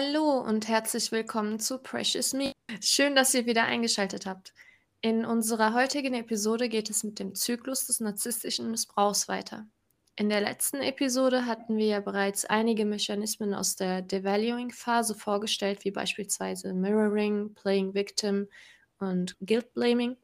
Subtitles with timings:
[0.00, 2.52] Hallo und herzlich willkommen zu Precious Me.
[2.80, 4.54] Schön, dass ihr wieder eingeschaltet habt.
[5.00, 9.66] In unserer heutigen Episode geht es mit dem Zyklus des narzisstischen Missbrauchs weiter.
[10.14, 15.90] In der letzten Episode hatten wir ja bereits einige Mechanismen aus der Devaluing-Phase vorgestellt, wie
[15.90, 18.46] beispielsweise Mirroring, Playing Victim
[19.00, 20.16] und Guilt Blaming.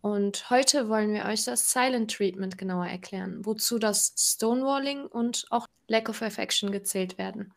[0.00, 5.68] Und heute wollen wir euch das Silent Treatment genauer erklären, wozu das Stonewalling und auch
[5.86, 7.54] Lack of Affection gezählt werden.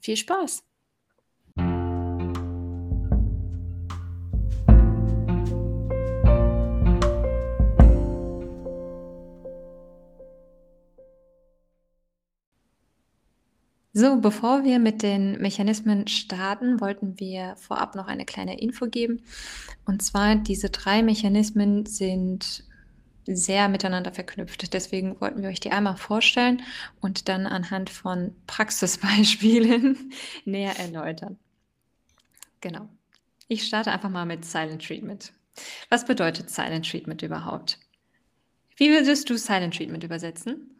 [0.00, 0.64] Viel Spaß!
[14.02, 19.22] So, bevor wir mit den Mechanismen starten, wollten wir vorab noch eine kleine Info geben.
[19.84, 22.64] Und zwar, diese drei Mechanismen sind
[23.26, 24.74] sehr miteinander verknüpft.
[24.74, 26.62] Deswegen wollten wir euch die einmal vorstellen
[27.00, 30.12] und dann anhand von Praxisbeispielen
[30.44, 31.38] näher erläutern.
[32.60, 32.88] Genau.
[33.46, 35.32] Ich starte einfach mal mit Silent Treatment.
[35.90, 37.78] Was bedeutet Silent Treatment überhaupt?
[38.74, 40.72] Wie würdest du Silent Treatment übersetzen?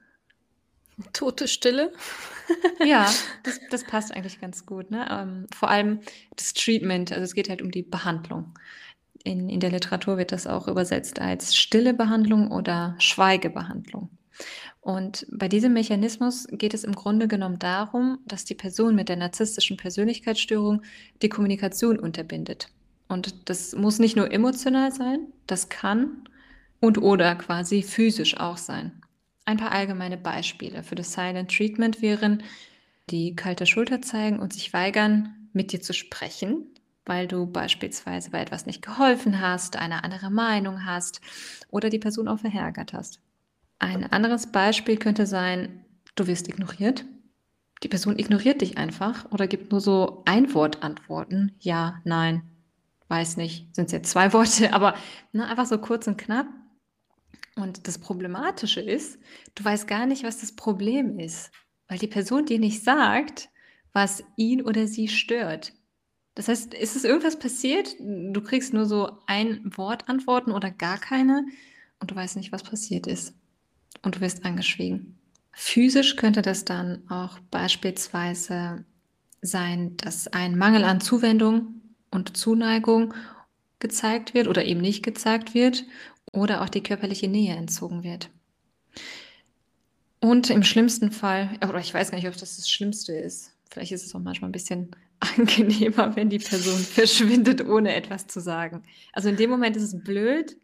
[1.12, 1.92] Tote Stille.
[2.84, 3.10] ja,
[3.44, 4.90] das, das, passt eigentlich ganz gut.
[4.90, 5.06] Ne?
[5.10, 6.00] Ähm, vor allem
[6.36, 8.54] das Treatment, also es geht halt um die Behandlung
[9.24, 14.10] in, in der Literatur wird das auch übersetzt als stille Behandlung oder Schweigebehandlung.
[14.80, 19.16] Und bei diesem Mechanismus geht es im Grunde genommen darum, dass die Person mit der
[19.16, 20.82] narzisstischen Persönlichkeitsstörung
[21.22, 22.68] die Kommunikation unterbindet.
[23.08, 26.28] Und das muss nicht nur emotional sein, das kann
[26.80, 29.01] und oder quasi physisch auch sein.
[29.44, 32.42] Ein paar allgemeine Beispiele für das Silent Treatment wären
[33.10, 36.66] die kalte Schulter zeigen und sich weigern, mit dir zu sprechen,
[37.04, 41.20] weil du beispielsweise bei etwas nicht geholfen hast, eine andere Meinung hast
[41.68, 43.20] oder die Person auch verärgert hast.
[43.78, 47.04] Ein anderes Beispiel könnte sein, du wirst ignoriert.
[47.82, 51.56] Die Person ignoriert dich einfach oder gibt nur so Ein-Wort-Antworten.
[51.58, 52.42] Ja, nein,
[53.08, 54.94] weiß nicht, sind es jetzt zwei Worte, aber
[55.32, 56.46] ne, einfach so kurz und knapp.
[57.56, 59.18] Und das Problematische ist,
[59.54, 61.50] du weißt gar nicht, was das Problem ist,
[61.88, 63.50] weil die Person dir nicht sagt,
[63.92, 65.72] was ihn oder sie stört.
[66.34, 67.94] Das heißt, ist es irgendwas passiert?
[68.00, 71.44] Du kriegst nur so ein Wort Antworten oder gar keine
[72.00, 73.34] und du weißt nicht, was passiert ist.
[74.00, 75.18] Und du wirst angeschwiegen.
[75.52, 78.86] Physisch könnte das dann auch beispielsweise
[79.42, 83.12] sein, dass ein Mangel an Zuwendung und Zuneigung
[83.78, 85.84] gezeigt wird oder eben nicht gezeigt wird
[86.32, 88.30] oder auch die körperliche Nähe entzogen wird.
[90.20, 93.92] Und im schlimmsten Fall, oder ich weiß gar nicht, ob das das Schlimmste ist, vielleicht
[93.92, 94.90] ist es auch manchmal ein bisschen
[95.36, 98.82] angenehmer, wenn die Person verschwindet, ohne etwas zu sagen.
[99.12, 100.56] Also in dem Moment ist es blöd,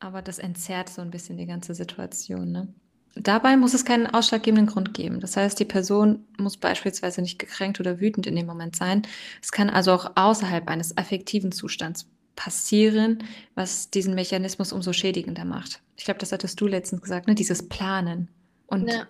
[0.00, 2.52] aber das entzerrt so ein bisschen die ganze Situation.
[2.52, 2.68] Ne?
[3.14, 5.20] Dabei muss es keinen ausschlaggebenden Grund geben.
[5.20, 9.02] Das heißt, die Person muss beispielsweise nicht gekränkt oder wütend in dem Moment sein.
[9.42, 15.82] Es kann also auch außerhalb eines affektiven Zustands passieren, was diesen Mechanismus umso schädigender macht.
[15.96, 17.34] Ich glaube, das hattest du letztens gesagt, ne?
[17.34, 18.28] dieses Planen.
[18.66, 19.06] Und ja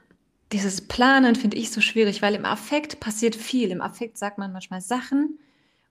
[0.52, 3.70] dieses Planen finde ich so schwierig, weil im Affekt passiert viel.
[3.70, 5.38] Im Affekt sagt man manchmal Sachen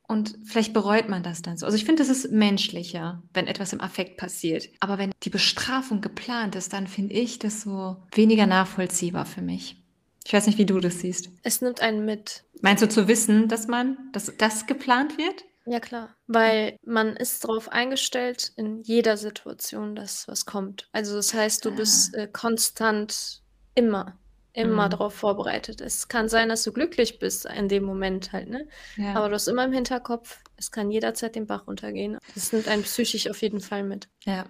[0.07, 1.65] und vielleicht bereut man das dann so.
[1.65, 4.69] Also ich finde, das ist menschlicher, wenn etwas im Affekt passiert.
[4.79, 9.83] Aber wenn die Bestrafung geplant ist, dann finde ich das so weniger nachvollziehbar für mich.
[10.25, 11.29] Ich weiß nicht, wie du das siehst.
[11.43, 12.43] Es nimmt einen mit.
[12.61, 15.45] Meinst du zu wissen, dass man, dass das geplant wird?
[15.67, 16.15] Ja, klar.
[16.27, 20.87] Weil man ist darauf eingestellt in jeder Situation, dass was kommt.
[20.93, 21.75] Also das heißt, du ah.
[21.75, 23.41] bist äh, konstant
[23.75, 24.17] immer
[24.57, 24.89] immer mhm.
[24.89, 25.81] darauf vorbereitet.
[25.81, 28.67] Es kann sein, dass du glücklich bist in dem Moment halt, ne?
[28.95, 29.13] Ja.
[29.13, 32.17] Aber du hast immer im Hinterkopf, es kann jederzeit den Bach runtergehen.
[32.33, 34.09] Das nimmt einen psychisch auf jeden Fall mit.
[34.25, 34.45] Ja.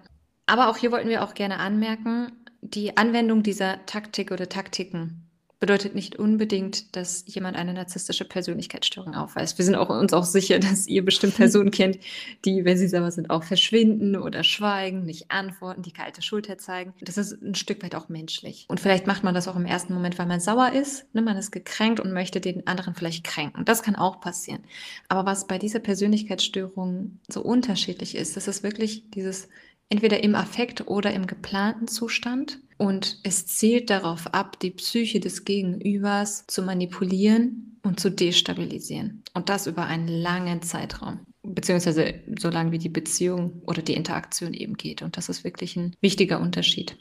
[0.46, 5.27] Aber auch hier wollten wir auch gerne anmerken, die Anwendung dieser Taktik oder Taktiken
[5.60, 9.58] bedeutet nicht unbedingt, dass jemand eine narzisstische Persönlichkeitsstörung aufweist.
[9.58, 11.98] Wir sind auch, uns auch sicher, dass ihr bestimmt Personen kennt,
[12.44, 16.94] die, wenn sie sauer sind, auch verschwinden oder schweigen, nicht antworten, die kalte Schulter zeigen.
[17.00, 18.66] Das ist ein Stück weit auch menschlich.
[18.68, 21.12] Und vielleicht macht man das auch im ersten Moment, weil man sauer ist.
[21.14, 21.22] Ne?
[21.22, 23.64] Man ist gekränkt und möchte den anderen vielleicht kränken.
[23.64, 24.60] Das kann auch passieren.
[25.08, 29.48] Aber was bei dieser Persönlichkeitsstörung so unterschiedlich ist, das ist wirklich dieses
[29.88, 32.60] entweder im Affekt oder im geplanten Zustand.
[32.76, 39.24] Und es zielt darauf ab, die Psyche des Gegenübers zu manipulieren und zu destabilisieren.
[39.34, 41.20] Und das über einen langen Zeitraum.
[41.42, 45.02] Beziehungsweise so lange wie die Beziehung oder die Interaktion eben geht.
[45.02, 46.96] Und das ist wirklich ein wichtiger Unterschied.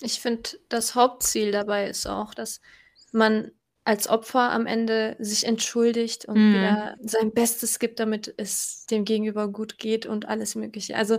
[0.00, 2.60] Ich finde, das Hauptziel dabei ist auch, dass
[3.12, 3.52] man
[3.84, 6.54] als Opfer am Ende sich entschuldigt und mm.
[6.54, 10.96] wieder sein Bestes gibt, damit es dem Gegenüber gut geht und alles Mögliche.
[10.96, 11.18] Also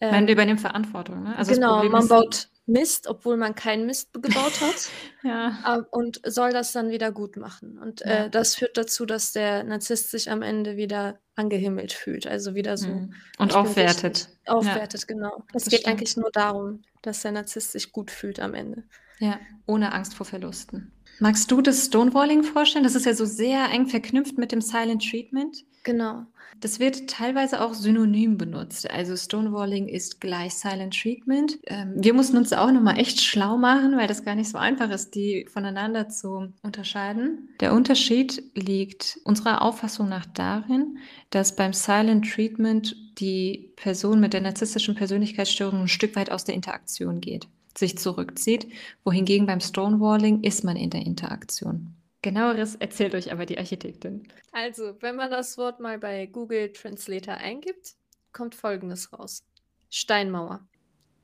[0.00, 1.36] ähm, man übernimmt Verantwortung, ne?
[1.36, 4.88] Also genau, man baut Mist, obwohl man keinen Mist gebaut hat.
[5.24, 5.84] Ja.
[5.90, 7.76] und soll das dann wieder gut machen.
[7.78, 8.26] Und Ja.
[8.26, 12.26] äh, das führt dazu, dass der Narzisst sich am Ende wieder angehimmelt fühlt.
[12.28, 13.14] Also wieder so, Mhm.
[13.38, 14.28] Und aufwertet.
[14.28, 14.48] wichtig.
[14.48, 15.42] Aufwertet, genau.
[15.54, 15.86] Es geht stimmt.
[15.88, 18.84] eigentlich nur darum, dass der Narzisst sich gut fühlt am Ende.
[19.18, 20.92] Ja, ohne Angst vor Verlusten.
[21.18, 22.84] Magst du das Stonewalling vorstellen?
[22.84, 25.64] Das ist ja so sehr eng verknüpft mit dem Silent Treatment.
[25.88, 26.26] Genau.
[26.60, 28.90] Das wird teilweise auch synonym benutzt.
[28.90, 31.58] Also Stonewalling ist gleich Silent Treatment.
[31.64, 34.90] Ähm, wir mussten uns auch nochmal echt schlau machen, weil das gar nicht so einfach
[34.90, 37.48] ist, die voneinander zu unterscheiden.
[37.60, 40.98] Der Unterschied liegt unserer Auffassung nach darin,
[41.30, 46.54] dass beim Silent Treatment die Person mit der narzisstischen Persönlichkeitsstörung ein Stück weit aus der
[46.54, 48.68] Interaktion geht, sich zurückzieht,
[49.04, 51.94] wohingegen beim Stonewalling ist man in der Interaktion.
[52.28, 54.28] Genaueres erzählt euch aber die Architektin.
[54.52, 57.94] Also, wenn man das Wort mal bei Google Translator eingibt,
[58.34, 59.46] kommt Folgendes raus.
[59.88, 60.68] Steinmauer.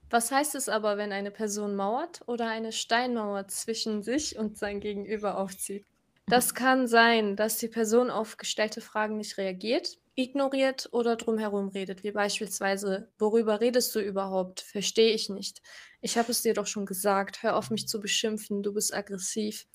[0.09, 4.81] Was heißt es aber, wenn eine Person mauert oder eine Steinmauer zwischen sich und sein
[4.81, 5.85] Gegenüber aufzieht?
[6.27, 12.03] Das kann sein, dass die Person auf gestellte Fragen nicht reagiert, ignoriert oder drumherum redet,
[12.03, 14.63] wie beispielsweise, worüber redest du überhaupt?
[14.63, 15.61] Verstehe ich nicht.
[16.01, 19.67] Ich habe es dir doch schon gesagt, hör auf mich zu beschimpfen, du bist aggressiv.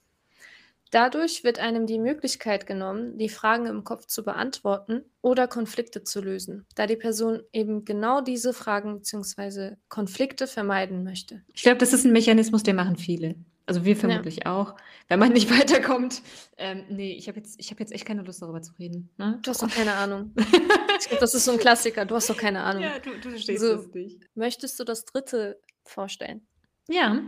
[0.91, 6.21] Dadurch wird einem die Möglichkeit genommen, die Fragen im Kopf zu beantworten oder Konflikte zu
[6.21, 9.75] lösen, da die Person eben genau diese Fragen bzw.
[9.87, 11.43] Konflikte vermeiden möchte.
[11.53, 13.35] Ich glaube, das ist ein Mechanismus, den machen viele.
[13.67, 14.73] Also wir vermutlich auch.
[15.09, 16.23] Wenn man nicht weiterkommt.
[16.57, 19.11] Ähm, nee, ich habe jetzt, ich hab jetzt echt keine Lust, darüber zu reden.
[19.17, 19.37] Ne?
[19.43, 20.33] Du hast doch keine Ahnung.
[21.01, 22.03] Ich glaub, das ist so ein Klassiker.
[22.03, 22.83] Du hast doch keine Ahnung.
[22.83, 23.71] Ja, du, du verstehst So.
[23.75, 24.19] es nicht.
[24.35, 26.45] Möchtest du das dritte vorstellen?
[26.89, 27.21] Ja,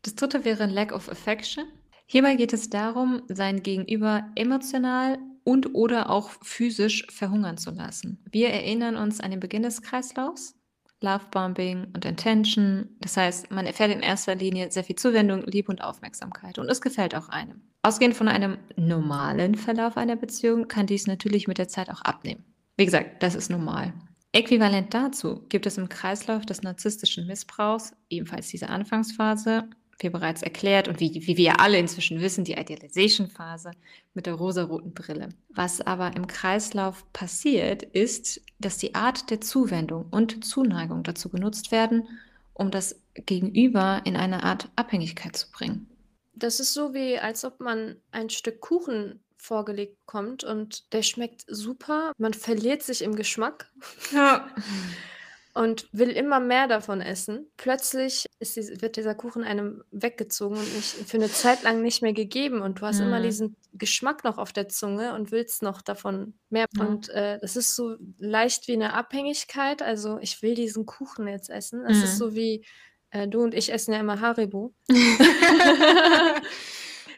[0.00, 1.66] das dritte wäre Lack of Affection.
[2.06, 8.18] Hierbei geht es darum, sein Gegenüber emotional und oder auch physisch verhungern zu lassen.
[8.30, 10.54] Wir erinnern uns an den Beginn des Kreislaufs,
[11.00, 12.88] Lovebombing und Intention.
[13.00, 16.80] Das heißt, man erfährt in erster Linie sehr viel Zuwendung, Liebe und Aufmerksamkeit und es
[16.80, 17.60] gefällt auch einem.
[17.82, 22.44] Ausgehend von einem normalen Verlauf einer Beziehung kann dies natürlich mit der Zeit auch abnehmen.
[22.76, 23.92] Wie gesagt, das ist normal.
[24.32, 29.68] Äquivalent dazu gibt es im Kreislauf des narzisstischen Missbrauchs ebenfalls diese Anfangsphase,
[29.98, 33.70] wie bereits erklärt und wie, wie wir alle inzwischen wissen, die Idealization-Phase
[34.14, 35.30] mit der rosaroten Brille.
[35.48, 41.72] Was aber im Kreislauf passiert, ist, dass die Art der Zuwendung und Zuneigung dazu genutzt
[41.72, 42.08] werden,
[42.52, 45.88] um das Gegenüber in eine Art Abhängigkeit zu bringen.
[46.34, 51.44] Das ist so wie, als ob man ein Stück Kuchen vorgelegt bekommt und der schmeckt
[51.46, 52.12] super.
[52.18, 53.70] Man verliert sich im Geschmack
[54.12, 54.48] Ja.
[55.56, 57.46] und will immer mehr davon essen.
[57.56, 62.02] Plötzlich ist dies- wird dieser Kuchen einem weggezogen und nicht, für eine Zeit lang nicht
[62.02, 62.60] mehr gegeben.
[62.62, 63.24] Und du hast immer Mhm.
[63.24, 66.66] diesen Geschmack noch auf der Zunge und willst noch davon mehr.
[66.76, 66.84] Ja.
[66.84, 69.82] Und äh, das ist so leicht wie eine Abhängigkeit.
[69.82, 71.84] Also ich will diesen Kuchen jetzt essen.
[71.86, 72.18] Es ist Mhm.
[72.18, 72.64] so wie
[73.10, 74.74] äh, du und ich essen ja immer Haribo.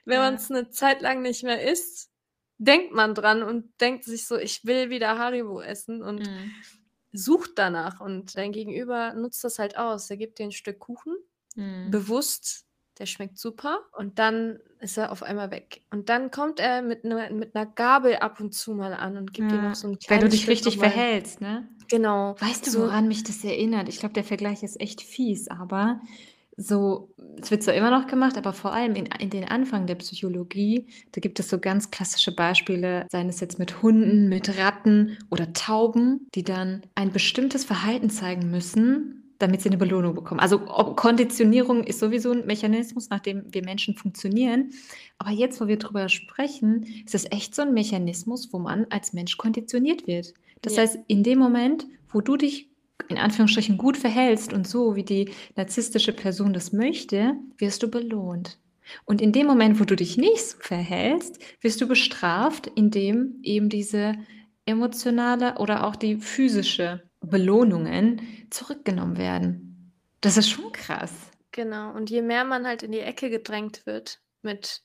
[0.05, 2.11] Wenn man es eine Zeit lang nicht mehr isst,
[2.59, 6.51] denkt man dran und denkt sich so, ich will wieder Haribo essen und Mhm.
[7.13, 8.01] Sucht danach.
[8.01, 10.11] Und dein Gegenüber nutzt das halt aus.
[10.11, 11.17] Er gibt dir ein Stück Kuchen,
[11.57, 12.09] Mhm.
[12.09, 12.67] bewusst,
[12.99, 15.85] der schmeckt super und dann ist er auf einmal weg.
[15.91, 19.33] Und dann kommt er mit einer mit 'ner Gabel ab und zu mal an und
[19.35, 21.69] gibt dir Ja, noch so ein Wenn du kleines dich Stück richtig verhältst, ne?
[21.89, 23.89] Genau, Weißt du, so woran mich das erinnert?
[23.89, 26.01] Ich glaube, der Vergleich ist echt fies, aber
[26.61, 29.95] so, es wird zwar immer noch gemacht, aber vor allem in, in den Anfang der
[29.95, 35.17] Psychologie, da gibt es so ganz klassische Beispiele, seien es jetzt mit Hunden, mit Ratten
[35.31, 40.41] oder Tauben, die dann ein bestimmtes Verhalten zeigen müssen, damit sie eine Belohnung bekommen.
[40.41, 44.71] Also Konditionierung ist sowieso ein Mechanismus, nach dem wir Menschen funktionieren.
[45.19, 49.13] Aber jetzt, wo wir drüber sprechen, ist es echt so ein Mechanismus, wo man als
[49.13, 50.35] Mensch konditioniert wird.
[50.63, 50.83] Das Ja.
[50.83, 52.68] heißt, in dem Moment, wo du dich
[53.09, 58.59] in Anführungsstrichen gut verhältst und so, wie die narzisstische Person das möchte, wirst du belohnt.
[59.05, 63.69] Und in dem Moment, wo du dich nicht so verhältst, wirst du bestraft, indem eben
[63.69, 64.15] diese
[64.67, 69.93] emotionale oder auch die physische Belohnungen zurückgenommen werden.
[70.21, 71.13] Das ist schon krass.
[71.53, 71.93] Genau.
[71.95, 74.83] Und je mehr man halt in die Ecke gedrängt wird mit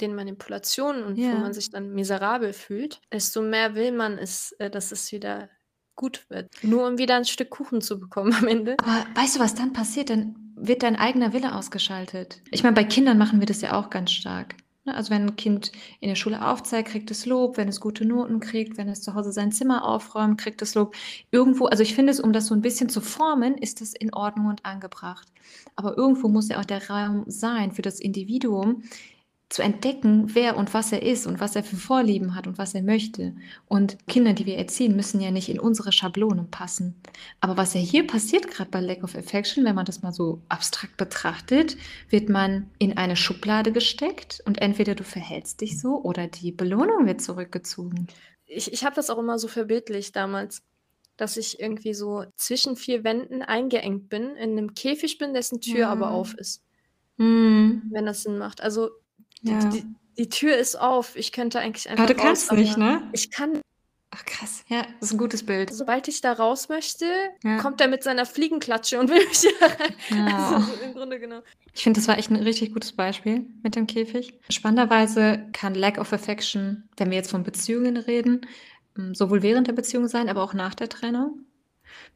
[0.00, 1.34] den Manipulationen und wo Ja.
[1.34, 5.48] man sich dann miserabel fühlt, desto mehr will man es, äh, dass es wieder
[5.96, 6.50] gut wird.
[6.62, 8.76] Nur um wieder ein Stück Kuchen zu bekommen am Ende.
[8.78, 10.10] Aber weißt du, was dann passiert?
[10.10, 12.42] Dann wird dein eigener Wille ausgeschaltet.
[12.50, 14.54] Ich meine, bei Kindern machen wir das ja auch ganz stark.
[14.84, 14.94] Ne?
[14.94, 18.40] Also wenn ein Kind in der Schule aufzeigt, kriegt es Lob, wenn es gute Noten
[18.40, 20.94] kriegt, wenn es zu Hause sein Zimmer aufräumt, kriegt es Lob.
[21.30, 24.12] Irgendwo, also ich finde es, um das so ein bisschen zu formen, ist das in
[24.14, 25.28] Ordnung und angebracht.
[25.76, 28.82] Aber irgendwo muss ja auch der Raum sein für das Individuum,
[29.50, 32.74] zu entdecken, wer und was er ist und was er für Vorlieben hat und was
[32.74, 33.34] er möchte.
[33.66, 37.00] Und Kinder, die wir erziehen, müssen ja nicht in unsere Schablonen passen.
[37.40, 40.42] Aber was ja hier passiert, gerade bei Lack of Affection, wenn man das mal so
[40.48, 41.76] abstrakt betrachtet,
[42.08, 47.06] wird man in eine Schublade gesteckt und entweder du verhältst dich so oder die Belohnung
[47.06, 48.08] wird zurückgezogen.
[48.46, 50.62] Ich, ich habe das auch immer so verbildlicht damals,
[51.16, 55.88] dass ich irgendwie so zwischen vier Wänden eingeengt bin, in einem Käfig bin, dessen Tür
[55.88, 56.12] aber Mhm.
[56.12, 56.62] auf ist,
[57.18, 57.82] Mhm.
[57.90, 58.60] wenn das Sinn macht.
[58.62, 58.90] Also
[59.44, 59.58] Ja.
[59.70, 59.84] die,
[60.18, 61.16] die Tür ist auf.
[61.16, 63.08] Ich könnte eigentlich Aber einfach du kannst raus, nicht, aber ne?
[63.12, 63.60] ich kann.
[64.16, 65.74] Ach krass, ja, das ist ein gutes Bild.
[65.74, 67.04] Sobald ich da raus möchte,
[67.42, 67.58] Ja.
[67.58, 69.94] kommt er mit seiner Fliegenklatsche und will mich da rein.
[70.28, 70.56] Ja.
[70.56, 71.40] Also im Grunde genau.
[71.72, 74.38] Ich finde, das war echt ein richtig gutes Beispiel mit dem Käfig.
[74.50, 78.46] Spannenderweise kann Lack of Affection, wenn wir jetzt von Beziehungen reden,
[79.14, 81.40] sowohl während der Beziehung sein, aber auch nach der Trennung.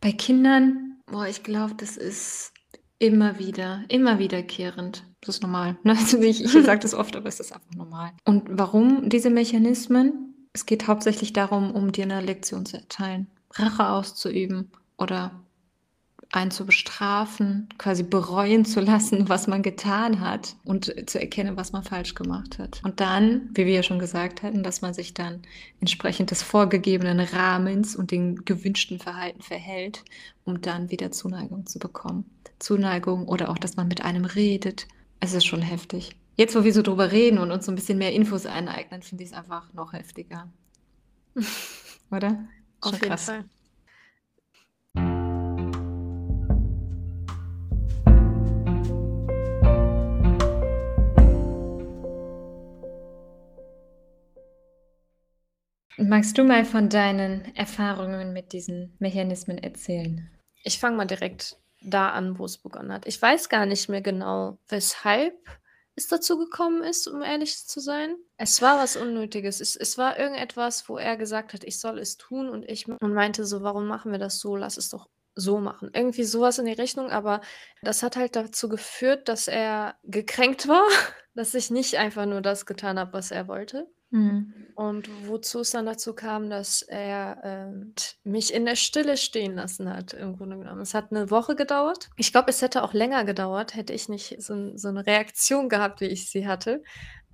[0.00, 2.52] Bei Kindern, boah, ich glaube, das ist
[2.98, 5.04] immer wieder, immer wiederkehrend.
[5.20, 5.76] Das ist normal.
[5.84, 8.12] Also ich ich sage das oft, aber es ist einfach normal.
[8.24, 10.34] Und warum diese Mechanismen?
[10.52, 15.32] Es geht hauptsächlich darum, um dir eine Lektion zu erteilen, Rache auszuüben oder
[16.30, 21.73] einen zu bestrafen, quasi bereuen zu lassen, was man getan hat und zu erkennen, was
[21.73, 22.80] man falsch gemacht hat.
[22.85, 25.40] Und dann, wie wir ja schon gesagt hatten, dass man sich dann
[25.80, 30.04] entsprechend des vorgegebenen Rahmens und den gewünschten Verhalten verhält,
[30.44, 32.26] um dann wieder Zuneigung zu bekommen.
[32.58, 34.87] Zuneigung oder auch, dass man mit einem redet.
[35.20, 36.14] Es ist schon heftig.
[36.37, 39.25] Jetzt, wo wir so drüber reden und uns so ein bisschen mehr Infos aneignen, finde
[39.25, 40.49] ich es einfach noch heftiger.
[42.11, 42.49] Oder?
[42.80, 43.25] Auf Schon jeden krass.
[43.25, 43.44] Fall.
[56.00, 60.30] Magst du mal von deinen Erfahrungen mit diesen Mechanismen erzählen?
[60.62, 63.04] Ich fange mal direkt da an, wo es begonnen hat.
[63.08, 65.34] Ich weiß gar nicht mehr genau, weshalb
[65.96, 68.14] es dazu gekommen ist, um ehrlich zu sein.
[68.36, 69.60] Es war was Unnötiges.
[69.60, 73.12] Es, es war irgendetwas, wo er gesagt hat, ich soll es tun und ich und
[73.12, 74.54] meinte so, warum machen wir das so?
[74.54, 75.90] Lass es doch so machen.
[75.92, 77.40] Irgendwie sowas in die Richtung, aber
[77.82, 80.86] das hat halt dazu geführt, dass er gekränkt war,
[81.34, 83.88] dass ich nicht einfach nur das getan habe, was er wollte.
[84.10, 84.54] Mhm.
[84.74, 89.92] Und wozu es dann dazu kam, dass er ähm, mich in der Stille stehen lassen
[89.92, 90.80] hat, im Grunde genommen.
[90.80, 92.08] Es hat eine Woche gedauert.
[92.16, 96.00] Ich glaube, es hätte auch länger gedauert, hätte ich nicht so, so eine Reaktion gehabt,
[96.00, 96.82] wie ich sie hatte.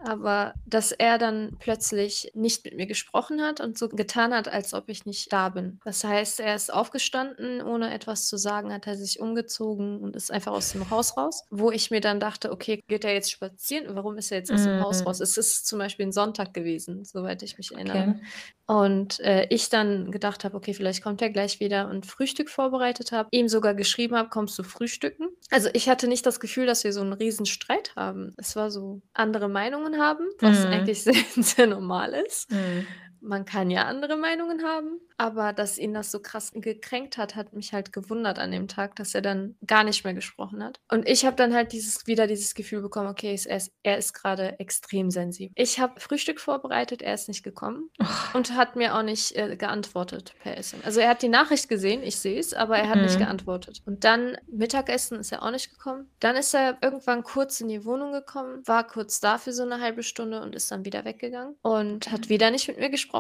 [0.05, 4.75] Aber dass er dann plötzlich nicht mit mir gesprochen hat und so getan hat, als
[4.75, 5.81] ob ich nicht da bin.
[5.85, 10.31] Das heißt, er ist aufgestanden, ohne etwas zu sagen, hat er sich umgezogen und ist
[10.31, 11.43] einfach aus dem Haus raus.
[11.51, 13.95] Wo ich mir dann dachte, okay, geht er jetzt spazieren?
[13.97, 15.07] Warum ist er jetzt aus dem Haus Mhm.
[15.07, 15.21] raus?
[15.21, 18.11] Es ist zum Beispiel ein Sonntag gewesen, soweit ich mich erinnere.
[18.11, 18.21] Okay.
[18.67, 23.13] Und äh, ich dann gedacht habe, okay, vielleicht kommt er gleich wieder und Frühstück vorbereitet
[23.13, 25.29] habe, ihm sogar geschrieben habe, kommst du frühstücken?
[25.51, 28.33] Also ich hatte nicht das Gefühl, dass wir so einen riesen Streit haben.
[28.39, 30.73] Es war so andere Meinungen haben, was Mhm.
[30.73, 32.51] eigentlich sehr, sehr normal ist.
[32.51, 32.87] Mhm.
[33.25, 37.53] Man kann ja andere Meinungen haben, aber dass ihn das so krass gekränkt hat, hat
[37.55, 40.81] mich halt gewundert an dem Tag, dass er dann gar nicht mehr gesprochen hat.
[40.91, 44.13] Und ich habe dann halt dieses wieder dieses Gefühl bekommen, okay, er ist, er ist
[44.13, 45.53] gerade extrem sensibel.
[45.57, 47.91] Ich habe Frühstück vorbereitet, er ist nicht gekommen
[48.35, 50.85] und hat mir auch nicht äh, geantwortet per SMS.
[50.85, 53.21] Also er hat die Nachricht gesehen, ich sehe es, aber er hat nicht Mhm.
[53.21, 53.83] geantwortet.
[53.87, 56.11] Und dann Mittagessen ist er auch nicht gekommen.
[56.21, 59.81] Dann ist er irgendwann kurz in die Wohnung gekommen, war kurz da für so eine
[59.81, 63.14] halbe Stunde und ist dann wieder weggegangen und hat wieder nicht mit mir gesprochen.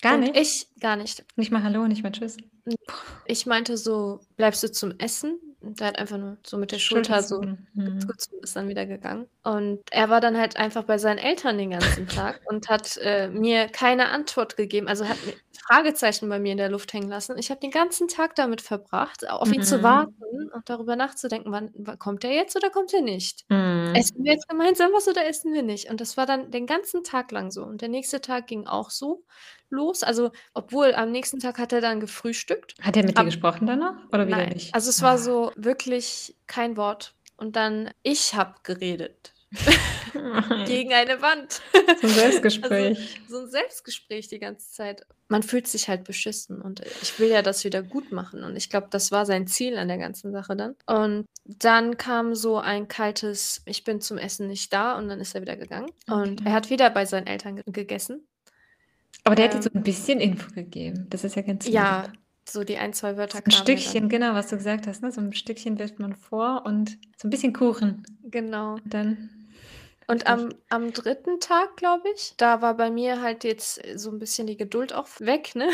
[0.00, 0.36] Gar und nicht?
[0.36, 1.24] ich gar nicht.
[1.36, 2.36] Nicht mal Hallo, nicht mal Tschüss.
[3.26, 5.38] Ich meinte so, bleibst du zum Essen?
[5.62, 7.42] Und er hat einfach nur so mit der Schulter so.
[7.74, 8.00] Mhm.
[8.42, 9.26] ist dann wieder gegangen.
[9.42, 13.28] Und er war dann halt einfach bei seinen Eltern den ganzen Tag und hat äh,
[13.28, 14.88] mir keine Antwort gegeben.
[14.88, 15.18] Also hat
[15.66, 17.36] Fragezeichen bei mir in der Luft hängen lassen.
[17.38, 19.82] Ich habe den ganzen Tag damit verbracht, auf ihn zu Mhm.
[19.82, 23.44] warten und darüber nachzudenken, wann, wann kommt er jetzt oder kommt er nicht?
[23.50, 23.92] Mhm.
[23.94, 25.90] Essen wir jetzt gemeinsam was oder essen wir nicht?
[25.90, 27.62] Und das war dann den ganzen Tag lang so.
[27.64, 29.24] Und der nächste Tag ging auch so
[29.70, 30.02] los.
[30.02, 32.74] Also, obwohl am nächsten Tag hat er dann gefrühstückt.
[32.80, 33.96] Hat er mit dir Ab- gesprochen danach?
[34.12, 34.74] Oder wieder Nein, nicht?
[34.74, 35.18] also es war Ah.
[35.18, 37.14] so wirklich kein Wort.
[37.36, 39.32] Und dann, ich habe geredet
[40.66, 41.60] gegen eine Wand.
[42.00, 43.20] So ein Selbstgespräch.
[43.28, 45.06] So ein Selbstgespräch die ganze Zeit.
[45.28, 48.42] Man fühlt sich halt beschissen und ich will ja das wieder gut machen.
[48.42, 50.74] Und ich glaube, das war sein Ziel an der ganzen Sache dann.
[50.86, 55.34] Und dann kam so ein kaltes, ich bin zum Essen nicht da und dann ist
[55.34, 55.90] er wieder gegangen.
[56.08, 56.42] Und Okay.
[56.46, 58.26] er hat wieder bei seinen Eltern ge gegessen.
[59.24, 61.06] Aber der hat dir so Ähm, ein bisschen Info gegeben.
[61.10, 61.74] Das ist ja ganz lieb.
[61.74, 62.12] Ja,
[62.48, 63.50] so die ein, zwei Wörter So ein.
[63.50, 65.02] Stückchen, genau, was du gesagt hast.
[65.02, 65.12] Ne?
[65.12, 68.04] So ein Stückchen wirft man vor und so ein bisschen Kuchen.
[68.22, 68.74] Genau.
[68.74, 69.30] Und dann.
[70.06, 74.18] Und am, am dritten Tag, glaube ich, da war bei mir halt jetzt so ein
[74.18, 75.70] bisschen die Geduld auch weg, ne?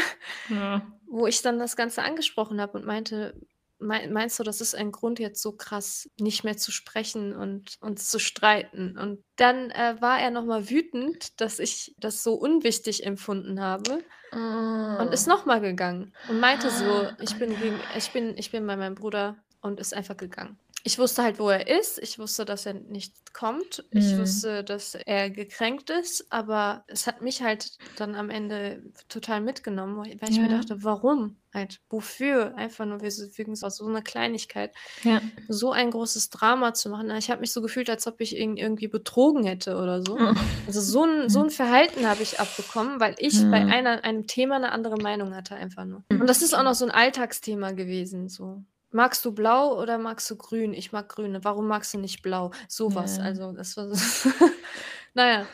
[0.51, 0.87] Ja.
[1.07, 3.35] Wo ich dann das Ganze angesprochen habe und meinte,
[3.79, 8.09] meinst du, das ist ein Grund, jetzt so krass nicht mehr zu sprechen und uns
[8.11, 8.99] zu streiten?
[8.99, 14.03] Und dann äh, war er nochmal wütend, dass ich das so unwichtig empfunden habe
[14.33, 15.31] und ist Oh.
[15.31, 19.37] nochmal gegangen und meinte so, ich bin, gegen, ich, bin, ich bin bei meinem Bruder
[19.61, 20.59] und ist einfach gegangen.
[20.87, 21.99] Ich wusste halt, wo er ist.
[21.99, 23.85] Ich wusste, dass er nicht kommt.
[23.91, 24.19] Ich Mhm.
[24.19, 26.27] wusste, dass er gekränkt ist.
[26.31, 30.59] Aber es hat mich halt dann am Ende total mitgenommen, weil ich mir Ja.
[30.59, 31.39] dachte, warum?
[31.53, 32.55] Halt, wofür?
[32.55, 35.21] Einfach nur wegen so, so einer Kleinigkeit Ja.
[35.49, 37.11] so ein großes Drama zu machen.
[37.17, 40.17] Ich habe mich so gefühlt, als ob ich ihn irgendwie betrogen hätte oder so.
[40.21, 40.35] Oh.
[40.69, 43.71] Also so ein, so ein Verhalten habe ich abbekommen, weil ich bei Mhm.
[43.73, 46.05] einer, einem Thema eine andere Meinung hatte einfach nur.
[46.11, 48.29] Und das ist auch noch so ein Alltagsthema gewesen.
[48.29, 48.63] So.
[48.91, 50.73] Magst du blau oder magst du grün?
[50.73, 51.45] Ich mag grüne.
[51.45, 52.53] Warum magst du nicht blau?
[52.69, 53.19] Sowas.
[53.19, 53.25] Ja.
[53.25, 54.31] Also das war so.
[55.15, 55.47] naja.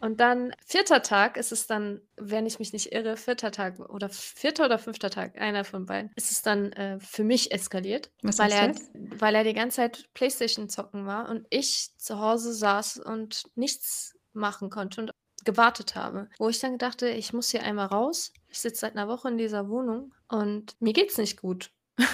[0.00, 4.08] Und dann vierter Tag ist es dann, wenn ich mich nicht irre, vierter Tag oder
[4.08, 8.40] vierter oder fünfter Tag, einer von beiden, ist es dann äh, für mich eskaliert, Was
[8.40, 8.90] weil er, das?
[8.94, 14.18] weil er die ganze Zeit Playstation zocken war und ich zu Hause saß und nichts
[14.32, 15.12] machen konnte und
[15.44, 16.28] gewartet habe.
[16.36, 18.32] Wo ich dann dachte, ich muss hier einmal raus.
[18.48, 21.70] Ich sitze seit einer Woche in dieser Wohnung und mir geht's nicht gut.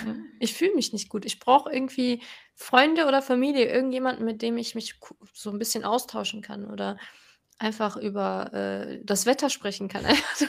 [0.06, 0.16] Ja.
[0.40, 1.24] Ich fühle mich nicht gut.
[1.24, 2.22] Ich brauche irgendwie
[2.54, 4.98] Freunde oder Familie, irgendjemanden, mit dem ich mich
[5.32, 6.96] so ein bisschen austauschen kann oder
[7.60, 10.46] einfach über äh, das Wetter sprechen kann, einfach, so,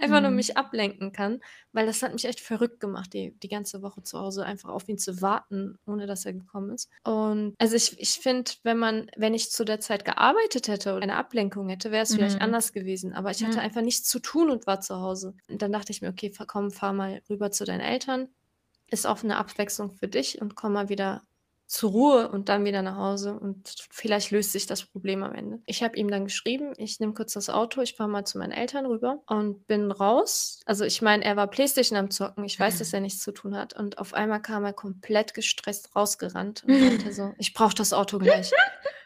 [0.00, 0.36] einfach nur Mhm.
[0.36, 1.40] mich ablenken kann,
[1.72, 4.88] weil das hat mich echt verrückt gemacht, die, die ganze Woche zu Hause einfach auf
[4.88, 6.88] ihn zu warten, ohne dass er gekommen ist.
[7.04, 11.02] Und also ich, ich finde, wenn man, wenn ich zu der Zeit gearbeitet hätte oder
[11.02, 12.42] eine Ablenkung hätte, wäre es vielleicht Mhm.
[12.44, 13.12] anders gewesen.
[13.12, 15.34] Aber ich hatte einfach nichts zu tun und war zu Hause.
[15.50, 18.28] Und dann dachte ich mir, okay, komm, fahr mal rüber zu deinen Eltern.
[18.90, 21.22] Ist auch eine Abwechslung für dich und komm mal wieder
[21.66, 25.60] zur Ruhe und dann wieder nach Hause und vielleicht löst sich das Problem am Ende.
[25.66, 28.52] Ich habe ihm dann geschrieben, ich nehme kurz das Auto, ich fahre mal zu meinen
[28.52, 30.60] Eltern rüber und bin raus.
[30.64, 33.56] Also ich meine, er war Playstation am Zocken, ich weiß, dass er nichts zu tun
[33.56, 37.92] hat und auf einmal kam er komplett gestresst rausgerannt und meinte so, ich brauche das
[37.92, 38.52] Auto gleich.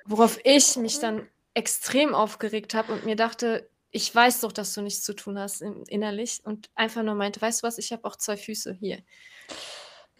[0.05, 4.83] Worauf ich mich dann extrem aufgeregt habe und mir dachte, ich weiß doch, dass du
[4.83, 8.05] nichts zu tun hast in, innerlich und einfach nur meinte, weißt du was, ich habe
[8.05, 8.99] auch zwei Füße hier.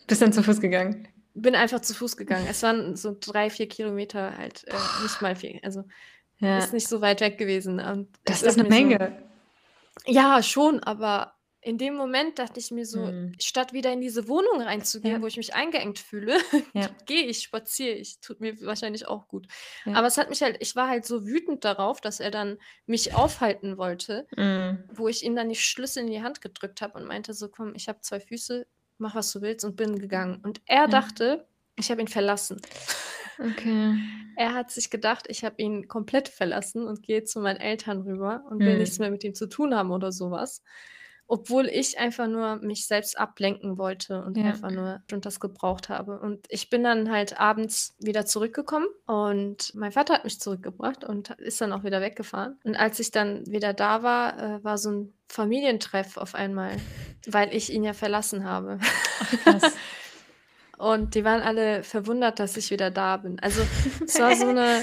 [0.07, 1.09] Bist dann zu Fuß gegangen?
[1.35, 2.47] Bin einfach zu Fuß gegangen.
[2.51, 5.61] Es waren so drei, vier Kilometer halt, äh, nicht mal viel.
[5.63, 5.85] Also
[6.39, 6.59] Ja.
[6.59, 7.79] ist nicht so weit weg gewesen.
[7.81, 9.23] Und Das ist eine mir so- Menge.
[10.07, 13.35] Ja, schon, aber in dem Moment dachte ich mir so, Mhm.
[13.41, 15.23] statt wieder in diese Wohnung reinzugehen, Ja.
[15.23, 16.37] wo ich mich eingeengt fühle,
[16.75, 16.89] Ja.
[17.07, 18.19] gehe ich, spaziere ich.
[18.21, 19.47] Tut mir wahrscheinlich auch gut.
[19.85, 19.95] Ja.
[19.95, 23.15] Aber es hat mich halt, ich war halt so wütend darauf, dass er dann mich
[23.15, 24.85] aufhalten wollte, Mhm.
[24.93, 27.75] wo ich ihm dann die Schlüssel in die Hand gedrückt habe und meinte so, komm,
[27.75, 28.67] ich habe zwei Füße,
[28.99, 30.41] mach was du willst und bin gegangen.
[30.43, 30.87] Und er Ja.
[30.87, 31.47] dachte,
[31.77, 32.61] ich habe ihn verlassen.
[33.39, 33.95] Okay.
[34.37, 38.45] Er hat sich gedacht, ich habe ihn komplett verlassen und gehe zu meinen Eltern rüber
[38.49, 38.79] und will Mhm.
[38.79, 40.63] nichts mehr mit ihm zu tun haben oder sowas.
[41.33, 44.47] Obwohl ich einfach nur mich selbst ablenken wollte und Ja.
[44.47, 46.19] einfach nur und das gebraucht habe.
[46.19, 51.31] Und ich bin dann halt abends wieder zurückgekommen und mein Vater hat mich zurückgebracht und
[51.39, 52.59] ist dann auch wieder weggefahren.
[52.65, 56.77] Und als ich dann wieder da war, äh, war so ein Familientreff auf einmal,
[57.29, 58.81] weil ich ihn ja verlassen habe.
[60.79, 63.39] Und die waren alle verwundert, dass ich wieder da bin.
[63.41, 63.63] Also
[64.05, 64.83] es war so eine,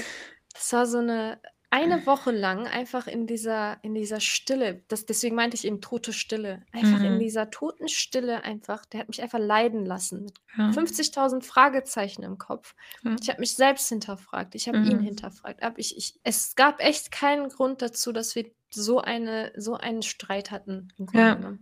[0.54, 4.82] es war so eine eine Woche lang einfach in dieser, in dieser Stille.
[4.88, 6.62] Das, deswegen meinte ich eben tote Stille.
[6.72, 7.18] Einfach in Mhm.
[7.18, 8.86] dieser toten Stille einfach.
[8.86, 10.24] Der hat mich einfach leiden lassen.
[10.24, 10.70] Mit Ja.
[10.70, 12.74] 50.000 Fragezeichen im Kopf.
[13.02, 13.16] Ja.
[13.20, 14.54] Ich habe mich selbst hinterfragt.
[14.54, 15.02] Ich habe ihn Mhm.
[15.02, 15.62] hinterfragt.
[15.62, 20.02] Aber ich, ich, es gab echt keinen Grund dazu, dass wir so, eine, so einen
[20.02, 20.88] Streit hatten.
[20.98, 21.52] Im Grunde Ja.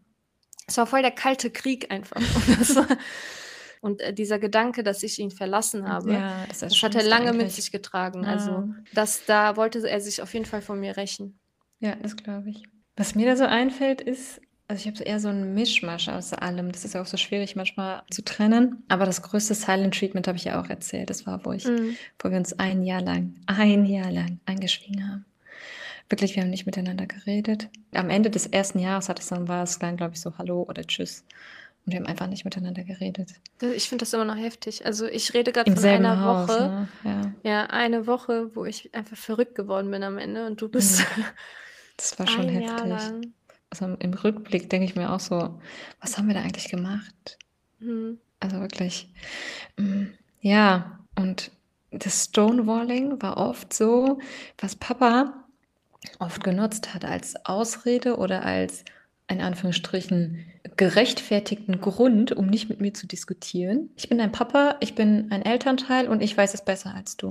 [0.68, 2.16] Es war voll der kalte Krieg einfach.
[2.16, 2.86] Und, das war,
[3.80, 7.32] und äh, dieser Gedanke, dass ich ihn verlassen habe, Ja, das das hat er lange
[7.32, 7.54] mit eigentlich.
[7.54, 8.24] sich getragen.
[8.24, 8.68] Also Ja.
[8.94, 11.38] das, da wollte er sich auf jeden Fall von mir rächen.
[11.80, 12.62] Ja, das glaube ich.
[12.96, 16.32] Was mir da so einfällt, ist, also ich habe so eher so einen Mischmasch aus
[16.32, 16.72] allem.
[16.72, 18.82] Das ist ja auch so schwierig manchmal zu trennen.
[18.88, 21.10] Aber das größte Silent Treatment habe ich ja auch erzählt.
[21.10, 21.96] Das war, wo ich, Mhm.
[22.18, 25.24] wo wir uns ein Jahr lang, ein Jahr lang eingeschwiegen haben.
[26.08, 27.68] Wirklich, wir haben nicht miteinander geredet.
[27.92, 30.62] Am Ende des ersten Jahres hat es dann, war es dann, glaube ich, so Hallo
[30.68, 31.24] oder Tschüss.
[31.86, 33.30] Und wir haben einfach nicht miteinander geredet.
[33.60, 34.84] Ich finde das immer noch heftig.
[34.84, 36.60] Also ich rede gerade von einer Haus, Woche.
[36.60, 36.88] ne?
[37.04, 37.32] Ja.
[37.44, 41.06] Ja, eine Woche, wo ich einfach verrückt geworden bin am Ende und du bist.
[41.96, 43.30] Das war schon heftig.
[43.70, 45.60] Also im Rückblick denke ich mir auch so,
[46.00, 47.38] was haben wir da eigentlich gemacht?
[47.78, 48.18] Mhm.
[48.40, 49.08] Also wirklich,
[49.76, 50.06] mm,
[50.40, 51.50] ja, und
[51.90, 54.18] das Stonewalling war oft so,
[54.58, 55.44] was Papa
[56.18, 58.84] oft genutzt hat als Ausrede oder als,
[59.28, 60.44] in Anführungsstrichen,
[60.76, 63.90] gerechtfertigten Grund, um nicht mit mir zu diskutieren.
[63.96, 67.28] Ich bin dein Papa, ich bin ein Elternteil und ich weiß es besser als du.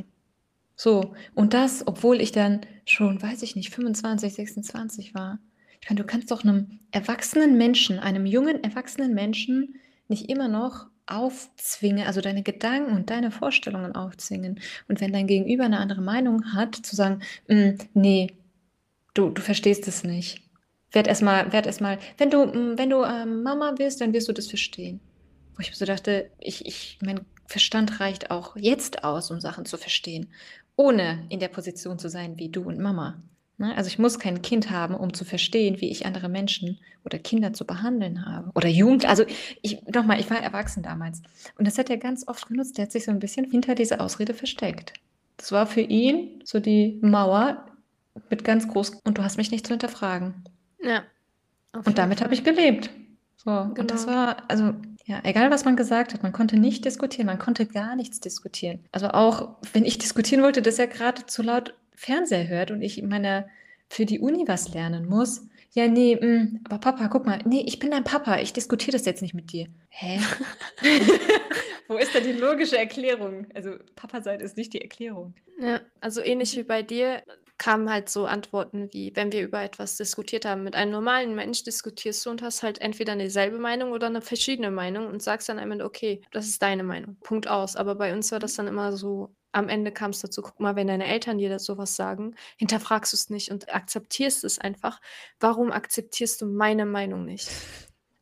[0.75, 5.39] So, und das, obwohl ich dann schon, weiß ich nicht, 25, 26 war.
[5.81, 9.75] Ich meine, du kannst doch einem erwachsenen Menschen, einem jungen, erwachsenen Menschen
[10.07, 14.59] nicht immer noch aufzwingen, also deine Gedanken und deine Vorstellungen aufzwingen.
[14.87, 18.33] Und wenn dein Gegenüber eine andere Meinung hat, zu sagen, mm, nee,
[19.13, 20.44] du, du verstehst es nicht.
[20.95, 24.33] Werd erstmal, werd erstmal, wenn du, mm, wenn du ähm, Mama wirst, dann wirst du
[24.33, 25.01] das verstehen.
[25.55, 29.77] Wo ich so dachte, ich, ich, mein Verstand reicht auch jetzt aus, um Sachen zu
[29.77, 30.27] verstehen,
[30.77, 33.21] ohne in der Position zu sein wie du und Mama.
[33.57, 33.75] Ne?
[33.75, 37.51] Also ich muss kein Kind haben, um zu verstehen, wie ich andere Menschen oder Kinder
[37.51, 38.51] zu behandeln habe.
[38.55, 39.05] Oder Jugend.
[39.05, 39.25] Also
[39.61, 41.21] ich, nochmal, ich war erwachsen damals.
[41.57, 42.77] Und das hat er ganz oft genutzt.
[42.77, 44.93] Der hat sich so ein bisschen hinter dieser Ausrede versteckt.
[45.35, 47.65] Das war für ihn so die Mauer
[48.29, 50.45] mit ganz groß, und du hast mich nicht zu hinterfragen.
[50.85, 51.03] Ja.
[51.73, 52.89] Und damit habe ich gelebt.
[53.37, 53.51] So.
[53.51, 53.73] Genau.
[53.79, 54.17] Und das genau.
[54.17, 54.73] war, also
[55.05, 58.79] ja, egal was man gesagt hat, man konnte nicht diskutieren, man konnte gar nichts diskutieren.
[58.91, 63.01] Also auch wenn ich diskutieren wollte, dass er gerade zu laut Fernseher hört und ich
[63.03, 63.47] meine
[63.87, 65.47] für die Uni was lernen muss.
[65.71, 68.93] Ja, nee, mh, mm, aber Papa, guck mal, nee, ich bin dein Papa, ich diskutiere
[68.93, 69.67] das jetzt nicht mit dir.
[69.89, 70.19] Hä?
[71.87, 73.45] Wo ist da die logische Erklärung?
[73.53, 75.35] Also Papa sein ist nicht die Erklärung.
[75.59, 77.21] Ja, also ähnlich wie bei dir
[77.57, 81.63] kamen halt so Antworten wie, wenn wir über etwas diskutiert haben, mit einem normalen Mensch
[81.63, 85.47] diskutierst du und hast halt entweder eine dieselbe Meinung oder eine verschiedene Meinung und sagst
[85.47, 87.17] dann am Ende, okay, das ist deine Meinung.
[87.23, 87.75] Punkt aus.
[87.75, 90.75] Aber bei uns war das dann immer so, am Ende kam es dazu, guck mal,
[90.75, 94.99] wenn deine Eltern dir sowas sagen, hinterfragst du es nicht und akzeptierst es einfach.
[95.39, 97.49] Warum akzeptierst du meine Meinung nicht?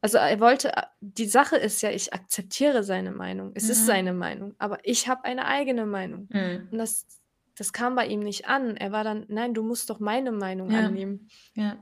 [0.03, 3.51] Also er wollte, die Sache ist ja, ich akzeptiere seine Meinung.
[3.55, 3.71] Es mhm.
[3.71, 6.27] ist seine Meinung, aber ich habe eine eigene Meinung.
[6.29, 6.67] Mhm.
[6.71, 7.07] Und das,
[7.55, 8.77] das kam bei ihm nicht an.
[8.77, 10.79] Er war dann, nein, du musst doch meine Meinung ja.
[10.79, 11.29] annehmen.
[11.55, 11.77] Ja.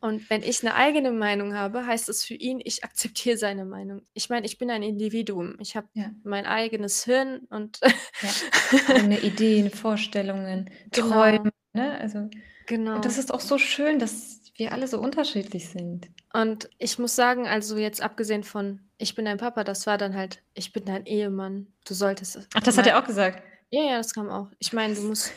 [0.00, 4.02] Und wenn ich eine eigene Meinung habe, heißt es für ihn, ich akzeptiere seine Meinung.
[4.12, 5.56] Ich meine, ich bin ein Individuum.
[5.58, 6.10] Ich habe ja.
[6.22, 7.80] mein eigenes Hirn und
[8.88, 11.08] eigene Ideen, Vorstellungen, genau.
[11.10, 11.50] Träume.
[11.72, 11.98] Ne?
[11.98, 12.28] Also,
[12.66, 12.96] genau.
[12.96, 16.08] Und das ist auch so schön, dass wir alle so unterschiedlich sind.
[16.32, 20.14] Und ich muss sagen, also jetzt abgesehen von, ich bin dein Papa, das war dann
[20.14, 21.68] halt, ich bin dein Ehemann.
[21.86, 22.48] Du solltest.
[22.54, 23.42] Ach, das hat er auch gesagt.
[23.70, 24.48] Ja, ja, das kam auch.
[24.58, 25.32] Ich meine, du musst.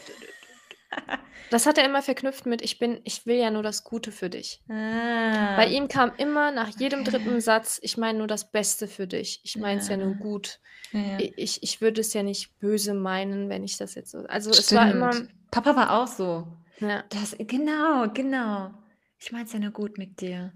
[1.51, 4.29] Das hat er immer verknüpft mit, ich bin, ich will ja nur das Gute für
[4.29, 4.61] dich.
[4.69, 5.55] Ah.
[5.55, 9.41] Bei ihm kam immer nach jedem dritten Satz, ich meine nur das Beste für dich.
[9.43, 9.97] Ich meine es ja.
[9.97, 10.05] ja.
[10.05, 10.59] nur gut.
[10.91, 11.17] Ja.
[11.19, 14.19] Ich, ich würde es ja nicht böse meinen, wenn ich das jetzt so.
[14.27, 14.65] Also Stimmt.
[14.65, 15.11] es war immer.
[15.49, 16.47] Papa war auch so.
[16.79, 17.03] Ja.
[17.09, 18.71] Das, genau, genau.
[19.17, 20.53] Ich meine es ja nur gut mit dir.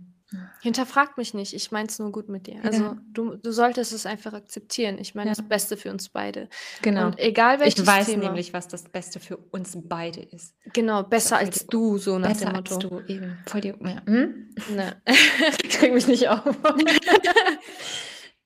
[0.61, 2.63] Hinterfrag mich nicht, ich meine es nur gut mit dir.
[2.63, 2.97] Also ja.
[3.11, 4.97] du, du solltest es einfach akzeptieren.
[4.97, 5.35] Ich meine ja.
[5.35, 6.49] das Beste für uns beide.
[6.81, 7.07] Genau.
[7.07, 10.55] Und egal welches Ich weiß Thema, nämlich, was das Beste für uns beide ist.
[10.73, 12.61] Genau, besser als die, du, so nach dem Motto.
[12.77, 13.37] Besser als du, eben.
[13.45, 14.05] Voll die, ja.
[14.05, 14.49] hm?
[14.73, 15.01] Ne.
[15.05, 16.43] ich krieg mich nicht auf.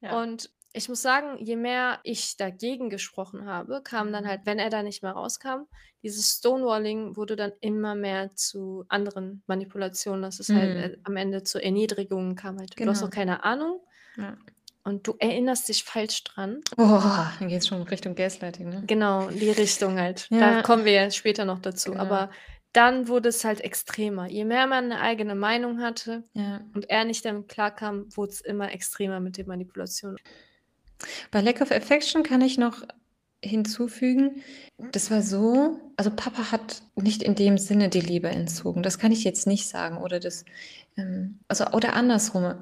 [0.01, 4.69] Und ich muss sagen, je mehr ich dagegen gesprochen habe, kam dann halt, wenn er
[4.69, 5.65] da nicht mehr rauskam,
[6.03, 10.81] dieses Stonewalling wurde dann immer mehr zu anderen Manipulationen, dass es halt, mhm.
[10.81, 12.79] halt äh, am Ende zu Erniedrigungen kam halt.
[12.79, 13.19] Du hast noch genau.
[13.19, 13.81] keine Ahnung
[14.15, 14.37] Ja.
[14.83, 16.61] und du erinnerst dich falsch dran.
[16.77, 17.01] Oh,
[17.39, 18.83] dann geht es schon Richtung Gaslighting, ne?
[18.85, 20.27] Genau, die Richtung halt.
[20.29, 21.91] Da kommen wir ja später noch dazu.
[21.91, 22.03] Genau.
[22.03, 22.29] Aber
[22.73, 24.27] dann wurde es halt extremer.
[24.29, 26.61] Je mehr man eine eigene Meinung hatte Ja.
[26.75, 30.17] und er nicht damit klarkam, wurde es immer extremer mit den Manipulationen.
[31.31, 32.83] Bei Lack of Affection kann ich noch
[33.43, 34.43] hinzufügen,
[34.77, 38.83] das war so, also Papa hat nicht in dem Sinne die Liebe entzogen.
[38.83, 39.97] Das kann ich jetzt nicht sagen.
[39.97, 40.45] Oder das,
[40.97, 42.55] ähm, also, oder andersrum.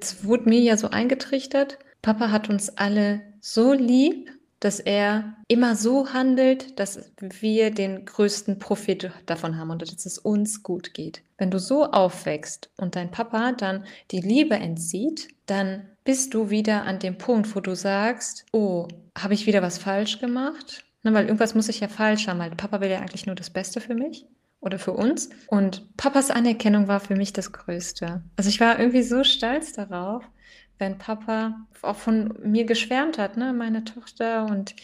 [0.00, 4.30] Es wurde mir ja so eingetrichtert, Papa hat uns alle so lieb,
[4.66, 10.18] dass er immer so handelt, dass wir den größten Profit davon haben und dass es
[10.18, 11.22] uns gut geht.
[11.38, 16.82] Wenn du so aufwächst und dein Papa dann die Liebe entzieht, dann bist du wieder
[16.82, 20.84] an dem Punkt, wo du sagst, oh, habe ich wieder was falsch gemacht?
[21.04, 23.50] Na, weil irgendwas muss ich ja falsch haben, weil Papa will ja eigentlich nur das
[23.50, 24.26] Beste für mich
[24.58, 25.30] oder für uns.
[25.46, 28.24] Und Papas Anerkennung war für mich das Größte.
[28.34, 30.24] Also ich war irgendwie so stolz darauf,
[30.78, 34.74] wenn Papa auch von mir geschwärmt hat, ne, meine Tochter und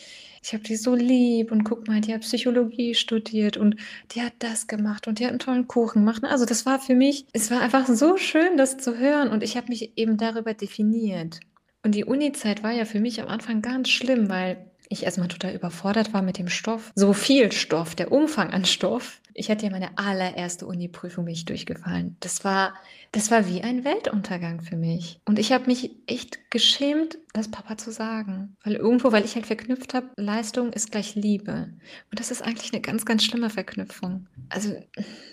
[0.44, 3.76] ich habe die so lieb und guck mal, die hat Psychologie studiert und
[4.10, 6.24] die hat das gemacht und die hat einen tollen Kuchen gemacht.
[6.24, 9.56] Also das war für mich, es war einfach so schön, das zu hören und ich
[9.56, 11.38] habe mich eben darüber definiert.
[11.84, 15.54] Und die Uni-Zeit war ja für mich am Anfang ganz schlimm, weil ich erstmal total
[15.54, 16.92] überfordert war mit dem Stoff.
[16.94, 19.20] So viel Stoff, der Umfang an Stoff.
[19.34, 22.16] Ich hatte ja meine allererste Uni-Prüfung mich durchgefallen.
[22.20, 22.74] Das war,
[23.12, 25.20] das war wie ein Weltuntergang für mich.
[25.26, 28.56] Und ich habe mich echt geschämt, das Papa zu sagen.
[28.64, 31.74] Weil irgendwo, weil ich halt verknüpft habe, Leistung ist gleich Liebe.
[32.10, 34.28] Und das ist eigentlich eine ganz, ganz schlimme Verknüpfung.
[34.48, 34.74] Also